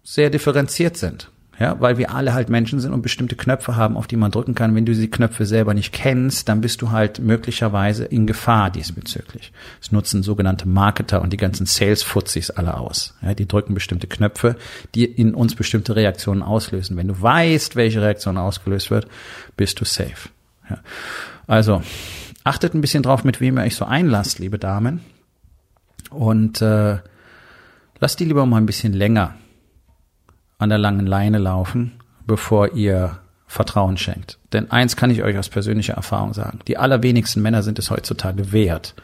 sehr 0.03 0.31
differenziert 0.31 0.97
sind. 0.97 1.31
Ja, 1.61 1.79
weil 1.79 1.99
wir 1.99 2.15
alle 2.15 2.33
halt 2.33 2.49
Menschen 2.49 2.81
sind 2.81 2.95
und 2.95 3.03
bestimmte 3.03 3.37
Knöpfe 3.37 3.77
haben, 3.77 3.99
auf 3.99 4.07
die 4.07 4.17
man 4.17 4.31
drücken 4.31 4.55
kann. 4.55 4.75
Wenn 4.75 4.87
du 4.87 4.93
diese 4.93 5.09
Knöpfe 5.09 5.45
selber 5.45 5.75
nicht 5.75 5.93
kennst, 5.93 6.49
dann 6.49 6.63
bist 6.63 6.81
du 6.81 6.91
halt 6.91 7.19
möglicherweise 7.19 8.07
in 8.07 8.27
Gefahr 8.27 8.71
diesbezüglich. 8.71 9.53
Das 9.79 9.93
nutzen 9.93 10.23
sogenannte 10.23 10.67
Marketer 10.67 11.21
und 11.21 11.35
die 11.35 11.37
ganzen 11.37 11.67
Sales-Fuzis 11.67 12.49
alle 12.49 12.79
aus. 12.79 13.15
Ja, 13.21 13.35
die 13.35 13.47
drücken 13.47 13.75
bestimmte 13.75 14.07
Knöpfe, 14.07 14.57
die 14.95 15.05
in 15.05 15.35
uns 15.35 15.55
bestimmte 15.55 15.97
Reaktionen 15.97 16.43
auslösen. 16.43 16.97
Wenn 16.97 17.09
du 17.09 17.21
weißt, 17.21 17.77
welche 17.77 18.01
Reaktion 18.01 18.39
ausgelöst 18.39 18.91
wird, 18.91 19.07
bist 19.59 19.79
du 19.83 19.85
safe. 19.85 20.31
Ja. 20.71 20.79
Also, 21.47 21.83
achtet 22.43 22.73
ein 22.73 22.81
bisschen 22.81 23.03
drauf, 23.03 23.23
mit 23.23 23.43
wem 23.43 23.59
ihr 23.59 23.65
euch 23.65 23.77
so 23.77 23.85
einlasst, 23.85 24.39
liebe 24.39 24.59
Damen. 24.59 25.01
Und 26.11 26.61
äh, 26.61 26.99
lasst 28.01 28.21
die 28.21 28.25
lieber 28.25 28.47
mal 28.47 28.59
ein 28.59 28.67
bisschen 28.67 28.93
länger 28.93 29.35
an 30.59 30.69
der 30.69 30.79
langen 30.79 31.07
Leine 31.07 31.39
laufen, 31.39 31.93
bevor 32.27 32.75
ihr 32.75 33.19
Vertrauen 33.47 33.97
schenkt. 33.97 34.39
Denn 34.53 34.71
eins 34.71 34.95
kann 34.95 35.11
ich 35.11 35.23
euch 35.23 35.37
aus 35.37 35.49
persönlicher 35.49 35.95
Erfahrung 35.95 36.35
sagen. 36.35 36.61
Die 36.69 36.77
allerwenigsten 36.77 37.43
Männer 37.43 37.63
sind 37.63 37.79
es 37.79 37.91
heutzutage 37.91 38.53
wert, 38.53 38.95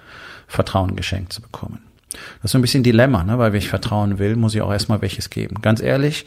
Vertrauen 0.46 0.94
geschenkt 0.94 1.32
zu 1.32 1.42
bekommen. 1.42 1.80
Das 2.10 2.44
ist 2.44 2.52
so 2.52 2.58
ein 2.58 2.62
bisschen 2.62 2.84
Dilemma, 2.84 3.24
ne? 3.24 3.38
weil 3.38 3.52
wenn 3.52 3.58
ich 3.58 3.68
vertrauen 3.68 4.18
will, 4.18 4.36
muss 4.36 4.54
ich 4.54 4.62
auch 4.62 4.70
erstmal 4.70 5.02
welches 5.02 5.30
geben. 5.30 5.60
Ganz 5.62 5.80
ehrlich, 5.82 6.26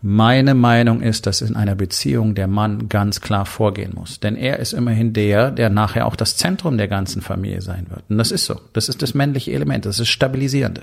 meine 0.00 0.54
Meinung 0.54 1.02
ist, 1.02 1.26
dass 1.26 1.40
in 1.40 1.56
einer 1.56 1.74
Beziehung 1.74 2.34
der 2.34 2.46
Mann 2.46 2.88
ganz 2.88 3.20
klar 3.20 3.46
vorgehen 3.46 3.92
muss. 3.94 4.20
Denn 4.20 4.36
er 4.36 4.58
ist 4.58 4.72
immerhin 4.72 5.12
der, 5.12 5.50
der 5.50 5.70
nachher 5.70 6.06
auch 6.06 6.16
das 6.16 6.36
Zentrum 6.36 6.78
der 6.78 6.88
ganzen 6.88 7.20
Familie 7.20 7.62
sein 7.62 7.86
wird. 7.90 8.04
Und 8.08 8.18
das 8.18 8.30
ist 8.30 8.44
so. 8.44 8.60
Das 8.72 8.88
ist 8.88 9.02
das 9.02 9.14
männliche 9.14 9.52
Element. 9.52 9.86
Das 9.86 9.98
ist 9.98 10.08
stabilisierende. 10.08 10.82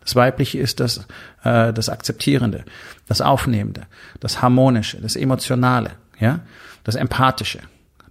Das 0.00 0.14
Weibliche 0.14 0.58
ist 0.58 0.80
das, 0.80 0.98
äh, 1.42 1.72
das 1.72 1.88
Akzeptierende, 1.88 2.64
das 3.08 3.20
Aufnehmende, 3.20 3.82
das 4.20 4.42
Harmonische, 4.42 5.00
das 5.00 5.16
Emotionale, 5.16 5.92
ja, 6.20 6.40
das 6.84 6.94
Empathische. 6.94 7.60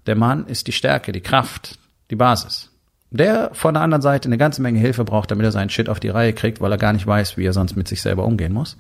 Der 0.08 0.16
Mann 0.16 0.48
ist 0.48 0.68
die 0.68 0.72
Stärke, 0.72 1.12
die 1.12 1.22
Kraft, 1.22 1.78
die 2.10 2.16
Basis 2.16 2.73
der 3.18 3.52
von 3.54 3.74
der 3.74 3.84
anderen 3.84 4.02
Seite 4.02 4.28
eine 4.28 4.38
ganze 4.38 4.62
Menge 4.62 4.80
Hilfe 4.80 5.04
braucht, 5.04 5.32
damit 5.32 5.46
er 5.46 5.52
seinen 5.52 5.70
Shit 5.70 5.90
auf 5.90 6.00
die 6.00 6.10
Reihe 6.10 6.34
kriegt, 6.34 6.62
weil 6.62 6.72
er 6.72 6.78
gar 6.78 6.94
nicht 6.94 7.08
weiß, 7.08 7.38
wie 7.38 7.46
er 7.46 7.54
sonst 7.54 7.76
mit 7.76 7.88
sich 7.88 8.02
selber 8.02 8.26
umgehen 8.26 8.54
muss. 8.54 8.78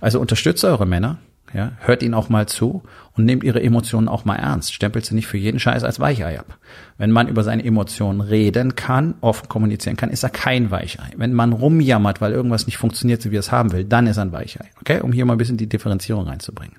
Also 0.00 0.20
unterstützt 0.20 0.64
eure 0.64 0.86
Männer, 0.86 1.18
ja, 1.54 1.72
hört 1.80 2.02
ihnen 2.02 2.14
auch 2.14 2.28
mal 2.28 2.46
zu 2.46 2.82
und 3.14 3.24
nehmt 3.24 3.44
ihre 3.44 3.62
Emotionen 3.62 4.08
auch 4.08 4.24
mal 4.24 4.36
ernst. 4.36 4.72
Stempelt 4.72 5.04
sie 5.04 5.14
nicht 5.14 5.26
für 5.26 5.36
jeden 5.36 5.60
Scheiß 5.60 5.84
als 5.84 6.00
Weichei 6.00 6.38
ab. 6.38 6.58
Wenn 6.96 7.10
man 7.10 7.28
über 7.28 7.44
seine 7.44 7.64
Emotionen 7.64 8.22
reden 8.22 8.74
kann, 8.74 9.14
offen 9.20 9.48
kommunizieren 9.48 9.96
kann, 9.96 10.10
ist 10.10 10.22
er 10.22 10.30
kein 10.30 10.70
Weichei. 10.70 11.10
Wenn 11.16 11.34
man 11.34 11.52
rumjammert, 11.52 12.20
weil 12.20 12.32
irgendwas 12.32 12.66
nicht 12.66 12.78
funktioniert, 12.78 13.20
so 13.20 13.30
wie 13.30 13.36
er 13.36 13.40
es 13.40 13.52
haben 13.52 13.72
will, 13.72 13.84
dann 13.84 14.06
ist 14.06 14.16
er 14.16 14.24
ein 14.24 14.32
Weichei. 14.32 14.70
Okay? 14.80 15.00
Um 15.00 15.12
hier 15.12 15.26
mal 15.26 15.34
ein 15.34 15.38
bisschen 15.38 15.58
die 15.58 15.68
Differenzierung 15.68 16.26
reinzubringen. 16.26 16.76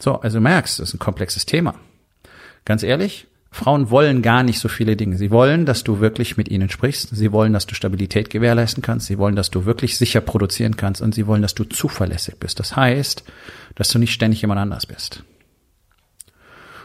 So, 0.00 0.20
also 0.20 0.38
du 0.38 0.42
merkst, 0.42 0.80
das 0.80 0.88
ist 0.88 0.94
ein 0.94 0.98
komplexes 0.98 1.46
Thema. 1.46 1.74
Ganz 2.64 2.82
ehrlich, 2.82 3.28
Frauen 3.54 3.88
wollen 3.88 4.20
gar 4.20 4.42
nicht 4.42 4.58
so 4.58 4.66
viele 4.66 4.96
Dinge. 4.96 5.16
Sie 5.16 5.30
wollen, 5.30 5.64
dass 5.64 5.84
du 5.84 6.00
wirklich 6.00 6.36
mit 6.36 6.48
ihnen 6.48 6.68
sprichst. 6.70 7.14
Sie 7.14 7.30
wollen, 7.30 7.52
dass 7.52 7.66
du 7.66 7.76
Stabilität 7.76 8.28
gewährleisten 8.28 8.82
kannst. 8.82 9.06
Sie 9.06 9.16
wollen, 9.16 9.36
dass 9.36 9.48
du 9.48 9.64
wirklich 9.64 9.96
sicher 9.96 10.20
produzieren 10.20 10.76
kannst. 10.76 11.00
Und 11.00 11.14
sie 11.14 11.28
wollen, 11.28 11.40
dass 11.40 11.54
du 11.54 11.62
zuverlässig 11.62 12.34
bist. 12.40 12.58
Das 12.58 12.74
heißt, 12.74 13.22
dass 13.76 13.90
du 13.90 14.00
nicht 14.00 14.12
ständig 14.12 14.40
jemand 14.42 14.60
anders 14.60 14.86
bist. 14.86 15.22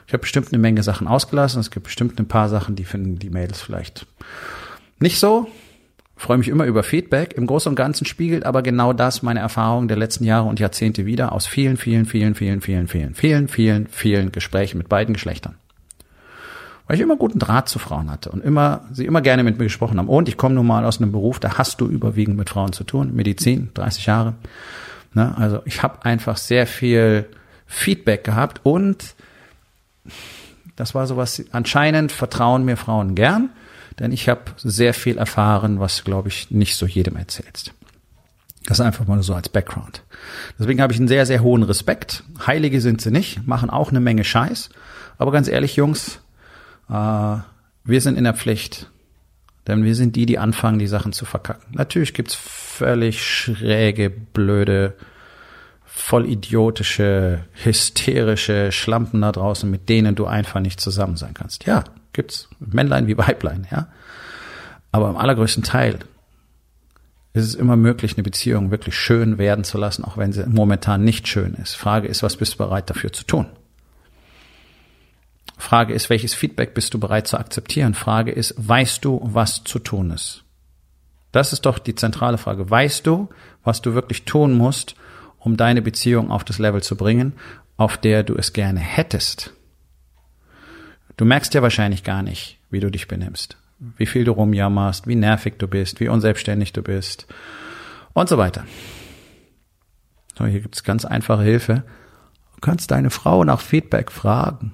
Ich 0.05 0.13
habe 0.13 0.21
bestimmt 0.21 0.53
eine 0.53 0.60
Menge 0.60 0.84
Sachen 0.84 1.08
ausgelassen. 1.08 1.60
Es 1.60 1.71
gibt 1.71 1.86
bestimmt 1.86 2.19
ein 2.19 2.27
paar 2.27 2.49
Sachen, 2.49 2.75
die 2.75 2.86
finden 2.86 3.17
die 3.17 3.32
Mädels 3.32 3.60
vielleicht 3.60 4.05
nicht 4.99 5.17
so. 5.17 5.47
Freue 6.17 6.38
mich 6.38 6.49
immer 6.49 6.65
über 6.65 6.84
Feedback. 6.84 7.34
Im 7.34 7.47
Großen 7.47 7.71
und 7.71 7.77
Ganzen 7.77 8.05
spiegelt 8.05 8.45
aber 8.45 8.62
genau 8.62 8.93
das 8.93 9.23
meine 9.23 9.39
Erfahrung 9.39 9.88
der 9.88 9.97
letzten 9.97 10.23
Jahre 10.23 10.47
und 10.47 10.60
Jahrzehnte 10.60 11.08
wieder 11.08 11.32
aus 11.32 11.47
vielen, 11.47 11.77
vielen, 11.77 12.05
vielen, 12.05 12.36
vielen, 12.36 12.62
vielen, 12.62 12.88
vielen, 12.88 13.15
vielen, 13.15 13.47
vielen, 13.47 13.88
vielen 13.88 14.32
Gesprächen 14.32 14.77
mit 14.77 14.88
beiden 14.88 15.15
Geschlechtern 15.15 15.55
weil 16.89 16.95
ich 16.95 17.04
immer 17.04 17.17
guten 17.17 17.38
Draht 17.38 17.69
zu 17.69 17.78
Frauen 17.78 18.10
hatte 18.10 18.32
und 18.32 18.43
immer 18.43 18.82
sie 18.91 19.06
immer 19.06 19.21
gerne 19.21 19.43
mit 19.43 19.60
mir 19.60 19.65
gesprochen 19.65 19.99
haben. 19.99 20.10
Und 20.10 20.28
ich 20.28 20.38
komme 20.38 20.56
nun 20.56 20.65
mal 20.65 20.86
aus 20.86 20.99
einem 20.99 21.12
Beruf, 21.12 21.39
da 21.39 21.60
hast 21.60 21.80
du 21.82 21.86
überwiegend 21.86 22.36
mit 22.36 22.49
Frauen 22.49 22.73
zu 22.73 22.84
tun, 22.84 23.13
Medizin, 23.13 23.69
30 23.75 24.08
Jahre. 24.08 24.34
Ne? 25.13 25.38
Also 25.38 25.62
ich 25.65 25.84
habe 25.84 26.04
einfach 26.04 26.38
sehr 26.38 26.65
viel 26.65 27.28
Feedback 27.67 28.23
gehabt 28.23 28.62
und 28.63 29.13
Das 30.78 30.95
war 30.95 31.06
sowas, 31.06 31.43
anscheinend 31.52 32.12
vertrauen 32.12 32.65
mir 32.65 32.75
Frauen 32.75 33.13
gern, 33.13 33.49
denn 33.99 34.12
ich 34.12 34.28
habe 34.28 34.41
sehr 34.58 34.95
viel 34.95 35.19
erfahren, 35.19 35.80
was, 35.80 36.04
glaube 36.04 36.30
ich, 36.30 36.49
nicht 36.49 36.75
so 36.75 36.88
jedem 36.88 37.17
erzählst. 37.17 37.73
Das 38.65 38.82
einfach 38.82 39.06
mal 39.06 39.21
so 39.21 39.36
als 39.36 39.49
Background. 39.49 40.02
Deswegen 40.58 40.82
habe 40.82 40.91
ich 40.91 40.97
einen 40.97 41.08
sehr, 41.08 41.28
sehr 41.28 41.43
hohen 41.43 41.62
Respekt. 41.62 42.23
Heilige 42.47 42.82
sind 42.82 43.02
sie 43.02 43.12
nicht, 43.12 43.45
machen 43.45 43.69
auch 43.69 43.89
eine 43.89 43.99
Menge 43.99 44.23
Scheiß. 44.23 44.69
Aber 45.19 45.32
ganz 45.32 45.47
ehrlich, 45.49 45.75
Jungs, 45.75 46.21
wir 46.89 48.02
sind 48.02 48.17
in 48.17 48.23
der 48.23 48.34
Pflicht. 48.34 48.89
Denn 49.67 49.84
wir 49.84 49.93
sind 49.93 50.15
die, 50.15 50.25
die 50.25 50.39
anfangen, 50.39 50.80
die 50.80 50.88
Sachen 50.88 51.13
zu 51.13 51.25
verkacken. 51.25 51.75
Natürlich 51.75 52.15
gibt's 52.15 52.34
völlig 52.34 53.23
schräge, 53.23 54.10
blöde, 54.10 54.95
voll 55.86 56.28
idiotische, 56.28 57.45
hysterische 57.54 58.71
Schlampen 58.71 59.21
da 59.21 59.32
draußen, 59.32 59.69
mit 59.69 59.89
denen 59.89 60.15
du 60.15 60.25
einfach 60.25 60.60
nicht 60.60 60.80
zusammen 60.80 61.17
sein 61.17 61.36
kannst. 61.36 61.65
Ja, 61.65 61.84
gibt's. 62.13 62.49
Männlein 62.60 63.06
wie 63.06 63.17
Weiblein, 63.17 63.67
ja. 63.69 63.89
Aber 64.91 65.10
im 65.10 65.17
allergrößten 65.17 65.62
Teil 65.62 65.99
ist 67.34 67.45
es 67.45 67.54
immer 67.54 67.75
möglich, 67.75 68.15
eine 68.15 68.23
Beziehung 68.23 68.71
wirklich 68.71 68.95
schön 68.95 69.38
werden 69.38 69.63
zu 69.63 69.78
lassen, 69.78 70.04
auch 70.04 70.17
wenn 70.17 70.34
sie 70.34 70.47
momentan 70.47 71.04
nicht 71.04 71.28
schön 71.28 71.54
ist. 71.54 71.75
Frage 71.75 72.08
ist, 72.08 72.23
was 72.23 72.38
bist 72.38 72.56
du 72.56 72.58
bereit 72.58 72.89
dafür 72.89 73.13
zu 73.13 73.23
tun? 73.23 73.45
Frage 75.60 75.93
ist, 75.93 76.10
welches 76.10 76.34
Feedback 76.34 76.74
bist 76.74 76.93
du 76.93 77.00
bereit 77.00 77.28
zu 77.28 77.38
akzeptieren? 77.38 77.93
Frage 77.93 78.32
ist, 78.32 78.56
weißt 78.58 79.06
du, 79.06 79.19
was 79.24 79.63
zu 79.63 79.78
tun 79.78 80.12
ist? 80.12 80.43
Das 81.32 81.54
ist 81.54 81.67
doch 81.67 81.78
die 81.78 81.95
zentrale 81.95 82.39
Frage. 82.39 82.69
Weißt 82.69 83.06
du, 83.06 83.30
was 83.63 83.82
du 83.82 83.93
wirklich 83.93 84.26
tun 84.26 84.54
musst, 84.54 84.95
um 85.38 85.58
deine 85.58 85.84
Beziehung 85.84 86.32
auf 86.32 86.43
das 86.43 86.58
Level 86.58 86.82
zu 86.82 86.95
bringen, 86.95 87.34
auf 87.78 87.98
der 87.98 88.24
du 88.24 88.36
es 88.36 88.54
gerne 88.54 88.80
hättest? 88.80 89.54
Du 91.17 91.26
merkst 91.26 91.54
ja 91.54 91.62
wahrscheinlich 91.62 92.04
gar 92.04 92.24
nicht, 92.24 92.58
wie 92.72 92.80
du 92.80 92.89
dich 92.89 93.08
benimmst 93.08 93.58
wie 93.80 94.06
viel 94.06 94.26
du 94.26 94.32
rumjammerst, 94.34 95.08
wie 95.08 95.15
nervig 95.15 95.56
du 95.58 95.67
bist, 95.67 96.00
wie 96.00 96.10
unselbstständig 96.10 96.74
du 96.74 96.82
bist 96.82 97.28
und 98.13 98.30
so 98.30 98.38
weiter. 98.38 98.65
So, 100.38 100.45
hier 100.45 100.62
gibt's 100.62 100.84
ganz 100.84 101.06
einfache 101.06 101.43
Hilfe. 101.43 101.84
Du 102.56 102.62
kannst 102.62 102.91
deine 102.91 103.10
Frau 103.10 103.43
nach 103.43 103.62
Feedback 103.62 104.12
fragen. 104.12 104.74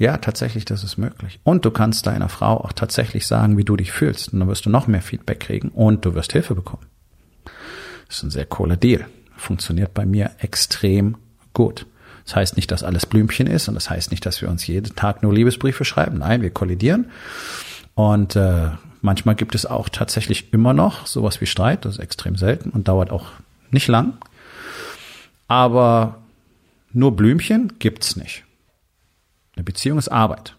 Ja, 0.00 0.16
tatsächlich, 0.16 0.64
das 0.64 0.82
ist 0.82 0.96
möglich. 0.96 1.40
Und 1.44 1.66
du 1.66 1.70
kannst 1.70 2.06
deiner 2.06 2.30
Frau 2.30 2.56
auch 2.56 2.72
tatsächlich 2.72 3.26
sagen, 3.26 3.58
wie 3.58 3.64
du 3.64 3.76
dich 3.76 3.92
fühlst. 3.92 4.32
Und 4.32 4.40
dann 4.40 4.48
wirst 4.48 4.64
du 4.64 4.70
noch 4.70 4.86
mehr 4.86 5.02
Feedback 5.02 5.40
kriegen 5.40 5.68
und 5.68 6.06
du 6.06 6.14
wirst 6.14 6.32
Hilfe 6.32 6.54
bekommen. 6.54 6.86
Das 8.08 8.16
ist 8.16 8.22
ein 8.22 8.30
sehr 8.30 8.46
cooler 8.46 8.78
Deal. 8.78 9.04
Funktioniert 9.36 9.92
bei 9.92 10.06
mir 10.06 10.30
extrem 10.38 11.18
gut. 11.52 11.84
Das 12.24 12.34
heißt 12.34 12.56
nicht, 12.56 12.70
dass 12.70 12.82
alles 12.82 13.04
Blümchen 13.04 13.46
ist 13.46 13.68
und 13.68 13.74
das 13.74 13.90
heißt 13.90 14.10
nicht, 14.10 14.24
dass 14.24 14.40
wir 14.40 14.48
uns 14.48 14.66
jeden 14.66 14.96
Tag 14.96 15.22
nur 15.22 15.34
Liebesbriefe 15.34 15.84
schreiben. 15.84 16.20
Nein, 16.20 16.40
wir 16.40 16.50
kollidieren. 16.50 17.10
Und 17.94 18.36
äh, 18.36 18.70
manchmal 19.02 19.34
gibt 19.34 19.54
es 19.54 19.66
auch 19.66 19.90
tatsächlich 19.90 20.54
immer 20.54 20.72
noch 20.72 21.06
sowas 21.06 21.42
wie 21.42 21.46
Streit, 21.46 21.84
das 21.84 21.96
ist 21.96 22.00
extrem 22.00 22.36
selten 22.36 22.70
und 22.70 22.88
dauert 22.88 23.10
auch 23.10 23.26
nicht 23.70 23.86
lang. 23.86 24.14
Aber 25.46 26.22
nur 26.90 27.14
Blümchen 27.14 27.74
gibt's 27.78 28.16
nicht. 28.16 28.44
Eine 29.60 29.66
Beziehung 29.66 29.98
ist 29.98 30.08
Arbeit. 30.08 30.56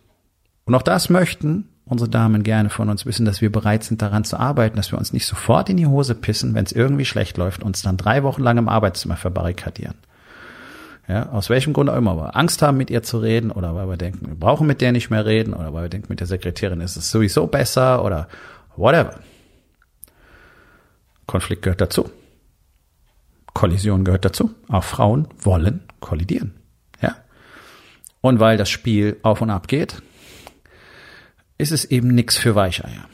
Und 0.65 0.75
auch 0.75 0.83
das 0.83 1.09
möchten 1.09 1.67
unsere 1.85 2.07
Damen 2.07 2.43
gerne 2.43 2.69
von 2.69 2.87
uns 2.87 3.03
wissen, 3.07 3.25
dass 3.25 3.41
wir 3.41 3.51
bereit 3.51 3.83
sind, 3.83 3.99
daran 3.99 4.23
zu 4.23 4.39
arbeiten, 4.39 4.77
dass 4.77 4.91
wir 4.91 4.99
uns 4.99 5.11
nicht 5.11 5.25
sofort 5.25 5.69
in 5.69 5.77
die 5.77 5.87
Hose 5.87 6.13
pissen, 6.13 6.53
wenn 6.53 6.65
es 6.65 6.71
irgendwie 6.71 7.05
schlecht 7.05 7.35
läuft, 7.37 7.63
uns 7.63 7.81
dann 7.81 7.97
drei 7.97 8.21
Wochen 8.21 8.43
lang 8.43 8.59
im 8.59 8.69
Arbeitszimmer 8.69 9.17
verbarrikadieren. 9.17 9.95
Ja, 11.07 11.29
aus 11.29 11.49
welchem 11.49 11.73
Grund 11.73 11.89
auch 11.89 11.97
immer, 11.97 12.15
weil 12.15 12.25
wir 12.25 12.35
Angst 12.35 12.61
haben, 12.61 12.77
mit 12.77 12.91
ihr 12.91 13.01
zu 13.01 13.17
reden 13.17 13.49
oder 13.49 13.73
weil 13.73 13.89
wir 13.89 13.97
denken, 13.97 14.27
wir 14.27 14.35
brauchen 14.35 14.67
mit 14.67 14.81
der 14.81 14.91
nicht 14.91 15.09
mehr 15.09 15.25
reden 15.25 15.55
oder 15.55 15.73
weil 15.73 15.85
wir 15.85 15.89
denken, 15.89 16.09
mit 16.09 16.19
der 16.19 16.27
Sekretärin 16.27 16.79
ist 16.79 16.95
es 16.95 17.09
sowieso 17.09 17.47
besser 17.47 18.05
oder 18.05 18.27
whatever. 18.75 19.15
Konflikt 21.25 21.63
gehört 21.63 21.81
dazu. 21.81 22.07
Kollision 23.55 24.05
gehört 24.05 24.25
dazu. 24.25 24.51
Auch 24.67 24.83
Frauen 24.83 25.27
wollen 25.39 25.81
kollidieren. 26.01 26.60
Und 28.21 28.39
weil 28.39 28.57
das 28.57 28.69
Spiel 28.69 29.17
auf 29.23 29.41
und 29.41 29.49
ab 29.49 29.67
geht, 29.67 30.01
ist 31.57 31.71
es 31.71 31.85
eben 31.85 32.09
nichts 32.09 32.37
für 32.37 32.55
Weicheier. 32.55 33.07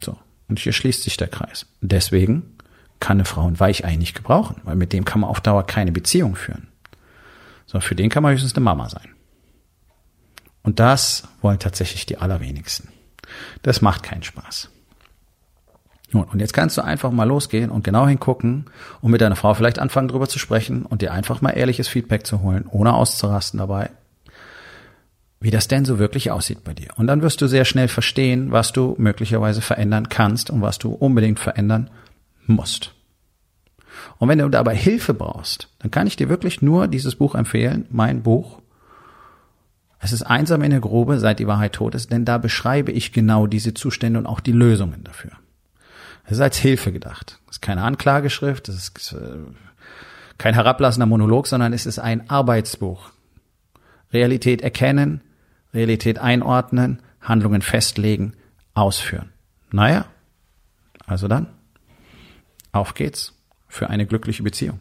So. 0.00 0.18
Und 0.48 0.58
hier 0.58 0.72
schließt 0.72 1.02
sich 1.02 1.16
der 1.16 1.28
Kreis. 1.28 1.66
Deswegen 1.80 2.56
kann 3.00 3.16
eine 3.16 3.24
Frau 3.24 3.46
ein 3.46 3.58
Weichei 3.58 3.96
nicht 3.96 4.14
gebrauchen, 4.14 4.60
weil 4.64 4.76
mit 4.76 4.92
dem 4.92 5.04
kann 5.04 5.20
man 5.20 5.30
auf 5.30 5.40
Dauer 5.40 5.66
keine 5.66 5.92
Beziehung 5.92 6.36
führen 6.36 6.68
sondern 7.72 7.88
für 7.88 7.94
den 7.94 8.10
kann 8.10 8.22
man 8.22 8.32
höchstens 8.32 8.54
eine 8.54 8.64
Mama 8.64 8.90
sein. 8.90 9.08
Und 10.62 10.78
das 10.78 11.26
wollen 11.40 11.58
tatsächlich 11.58 12.04
die 12.04 12.18
allerwenigsten. 12.18 12.88
Das 13.62 13.80
macht 13.80 14.02
keinen 14.02 14.22
Spaß. 14.22 14.68
Und 16.20 16.40
jetzt 16.40 16.52
kannst 16.52 16.76
du 16.76 16.82
einfach 16.82 17.10
mal 17.10 17.24
losgehen 17.24 17.70
und 17.70 17.84
genau 17.84 18.06
hingucken 18.06 18.66
und 19.00 19.10
mit 19.10 19.20
deiner 19.20 19.36
Frau 19.36 19.54
vielleicht 19.54 19.78
anfangen 19.78 20.08
drüber 20.08 20.28
zu 20.28 20.38
sprechen 20.38 20.84
und 20.84 21.02
dir 21.02 21.12
einfach 21.12 21.40
mal 21.40 21.50
ehrliches 21.50 21.88
Feedback 21.88 22.26
zu 22.26 22.42
holen, 22.42 22.66
ohne 22.70 22.94
auszurasten 22.94 23.58
dabei, 23.58 23.90
wie 25.40 25.50
das 25.50 25.68
denn 25.68 25.84
so 25.84 25.98
wirklich 25.98 26.30
aussieht 26.30 26.64
bei 26.64 26.74
dir. 26.74 26.88
Und 26.96 27.06
dann 27.06 27.22
wirst 27.22 27.40
du 27.40 27.46
sehr 27.46 27.64
schnell 27.64 27.88
verstehen, 27.88 28.52
was 28.52 28.72
du 28.72 28.94
möglicherweise 28.98 29.62
verändern 29.62 30.08
kannst 30.08 30.50
und 30.50 30.60
was 30.60 30.78
du 30.78 30.92
unbedingt 30.92 31.40
verändern 31.40 31.90
musst. 32.46 32.94
Und 34.18 34.28
wenn 34.28 34.38
du 34.38 34.48
dabei 34.48 34.76
Hilfe 34.76 35.14
brauchst, 35.14 35.68
dann 35.78 35.90
kann 35.90 36.06
ich 36.06 36.16
dir 36.16 36.28
wirklich 36.28 36.62
nur 36.62 36.88
dieses 36.88 37.16
Buch 37.16 37.34
empfehlen, 37.34 37.86
mein 37.90 38.22
Buch. 38.22 38.60
Es 39.98 40.12
ist 40.12 40.22
einsam 40.22 40.62
in 40.62 40.72
der 40.72 40.80
Grube, 40.80 41.18
seit 41.18 41.38
die 41.38 41.46
Wahrheit 41.46 41.74
tot 41.74 41.94
ist, 41.94 42.10
denn 42.10 42.24
da 42.24 42.38
beschreibe 42.38 42.92
ich 42.92 43.12
genau 43.12 43.46
diese 43.46 43.72
Zustände 43.72 44.18
und 44.18 44.26
auch 44.26 44.40
die 44.40 44.52
Lösungen 44.52 45.04
dafür. 45.04 45.32
Es 46.24 46.32
ist 46.32 46.40
als 46.40 46.56
Hilfe 46.56 46.92
gedacht. 46.92 47.38
Es 47.48 47.56
ist 47.56 47.62
keine 47.62 47.82
Anklageschrift, 47.82 48.68
es 48.68 48.76
ist 48.76 49.12
äh, 49.12 49.38
kein 50.38 50.54
herablassender 50.54 51.06
Monolog, 51.06 51.46
sondern 51.46 51.72
es 51.72 51.86
ist 51.86 51.98
ein 51.98 52.28
Arbeitsbuch. 52.30 53.10
Realität 54.12 54.62
erkennen, 54.62 55.22
Realität 55.74 56.18
einordnen, 56.18 57.00
Handlungen 57.20 57.62
festlegen, 57.62 58.34
ausführen. 58.74 59.32
Naja, 59.70 60.06
also 61.06 61.28
dann, 61.28 61.48
auf 62.72 62.94
geht's 62.94 63.34
für 63.68 63.90
eine 63.90 64.06
glückliche 64.06 64.42
Beziehung. 64.42 64.80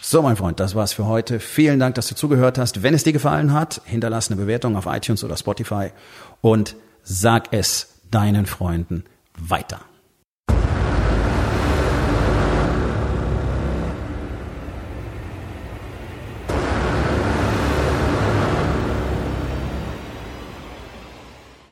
So, 0.00 0.20
mein 0.20 0.36
Freund, 0.36 0.60
das 0.60 0.74
war's 0.74 0.92
für 0.92 1.06
heute. 1.06 1.40
Vielen 1.40 1.78
Dank, 1.78 1.94
dass 1.94 2.08
du 2.08 2.14
zugehört 2.14 2.58
hast. 2.58 2.82
Wenn 2.82 2.92
es 2.92 3.04
dir 3.04 3.14
gefallen 3.14 3.54
hat, 3.54 3.80
hinterlass 3.84 4.30
eine 4.30 4.38
Bewertung 4.38 4.76
auf 4.76 4.84
iTunes 4.84 5.24
oder 5.24 5.36
Spotify 5.36 5.92
und 6.42 6.76
sag 7.02 7.52
es 7.52 8.00
deinen 8.10 8.44
Freunden 8.44 9.04
weiter. 9.38 9.80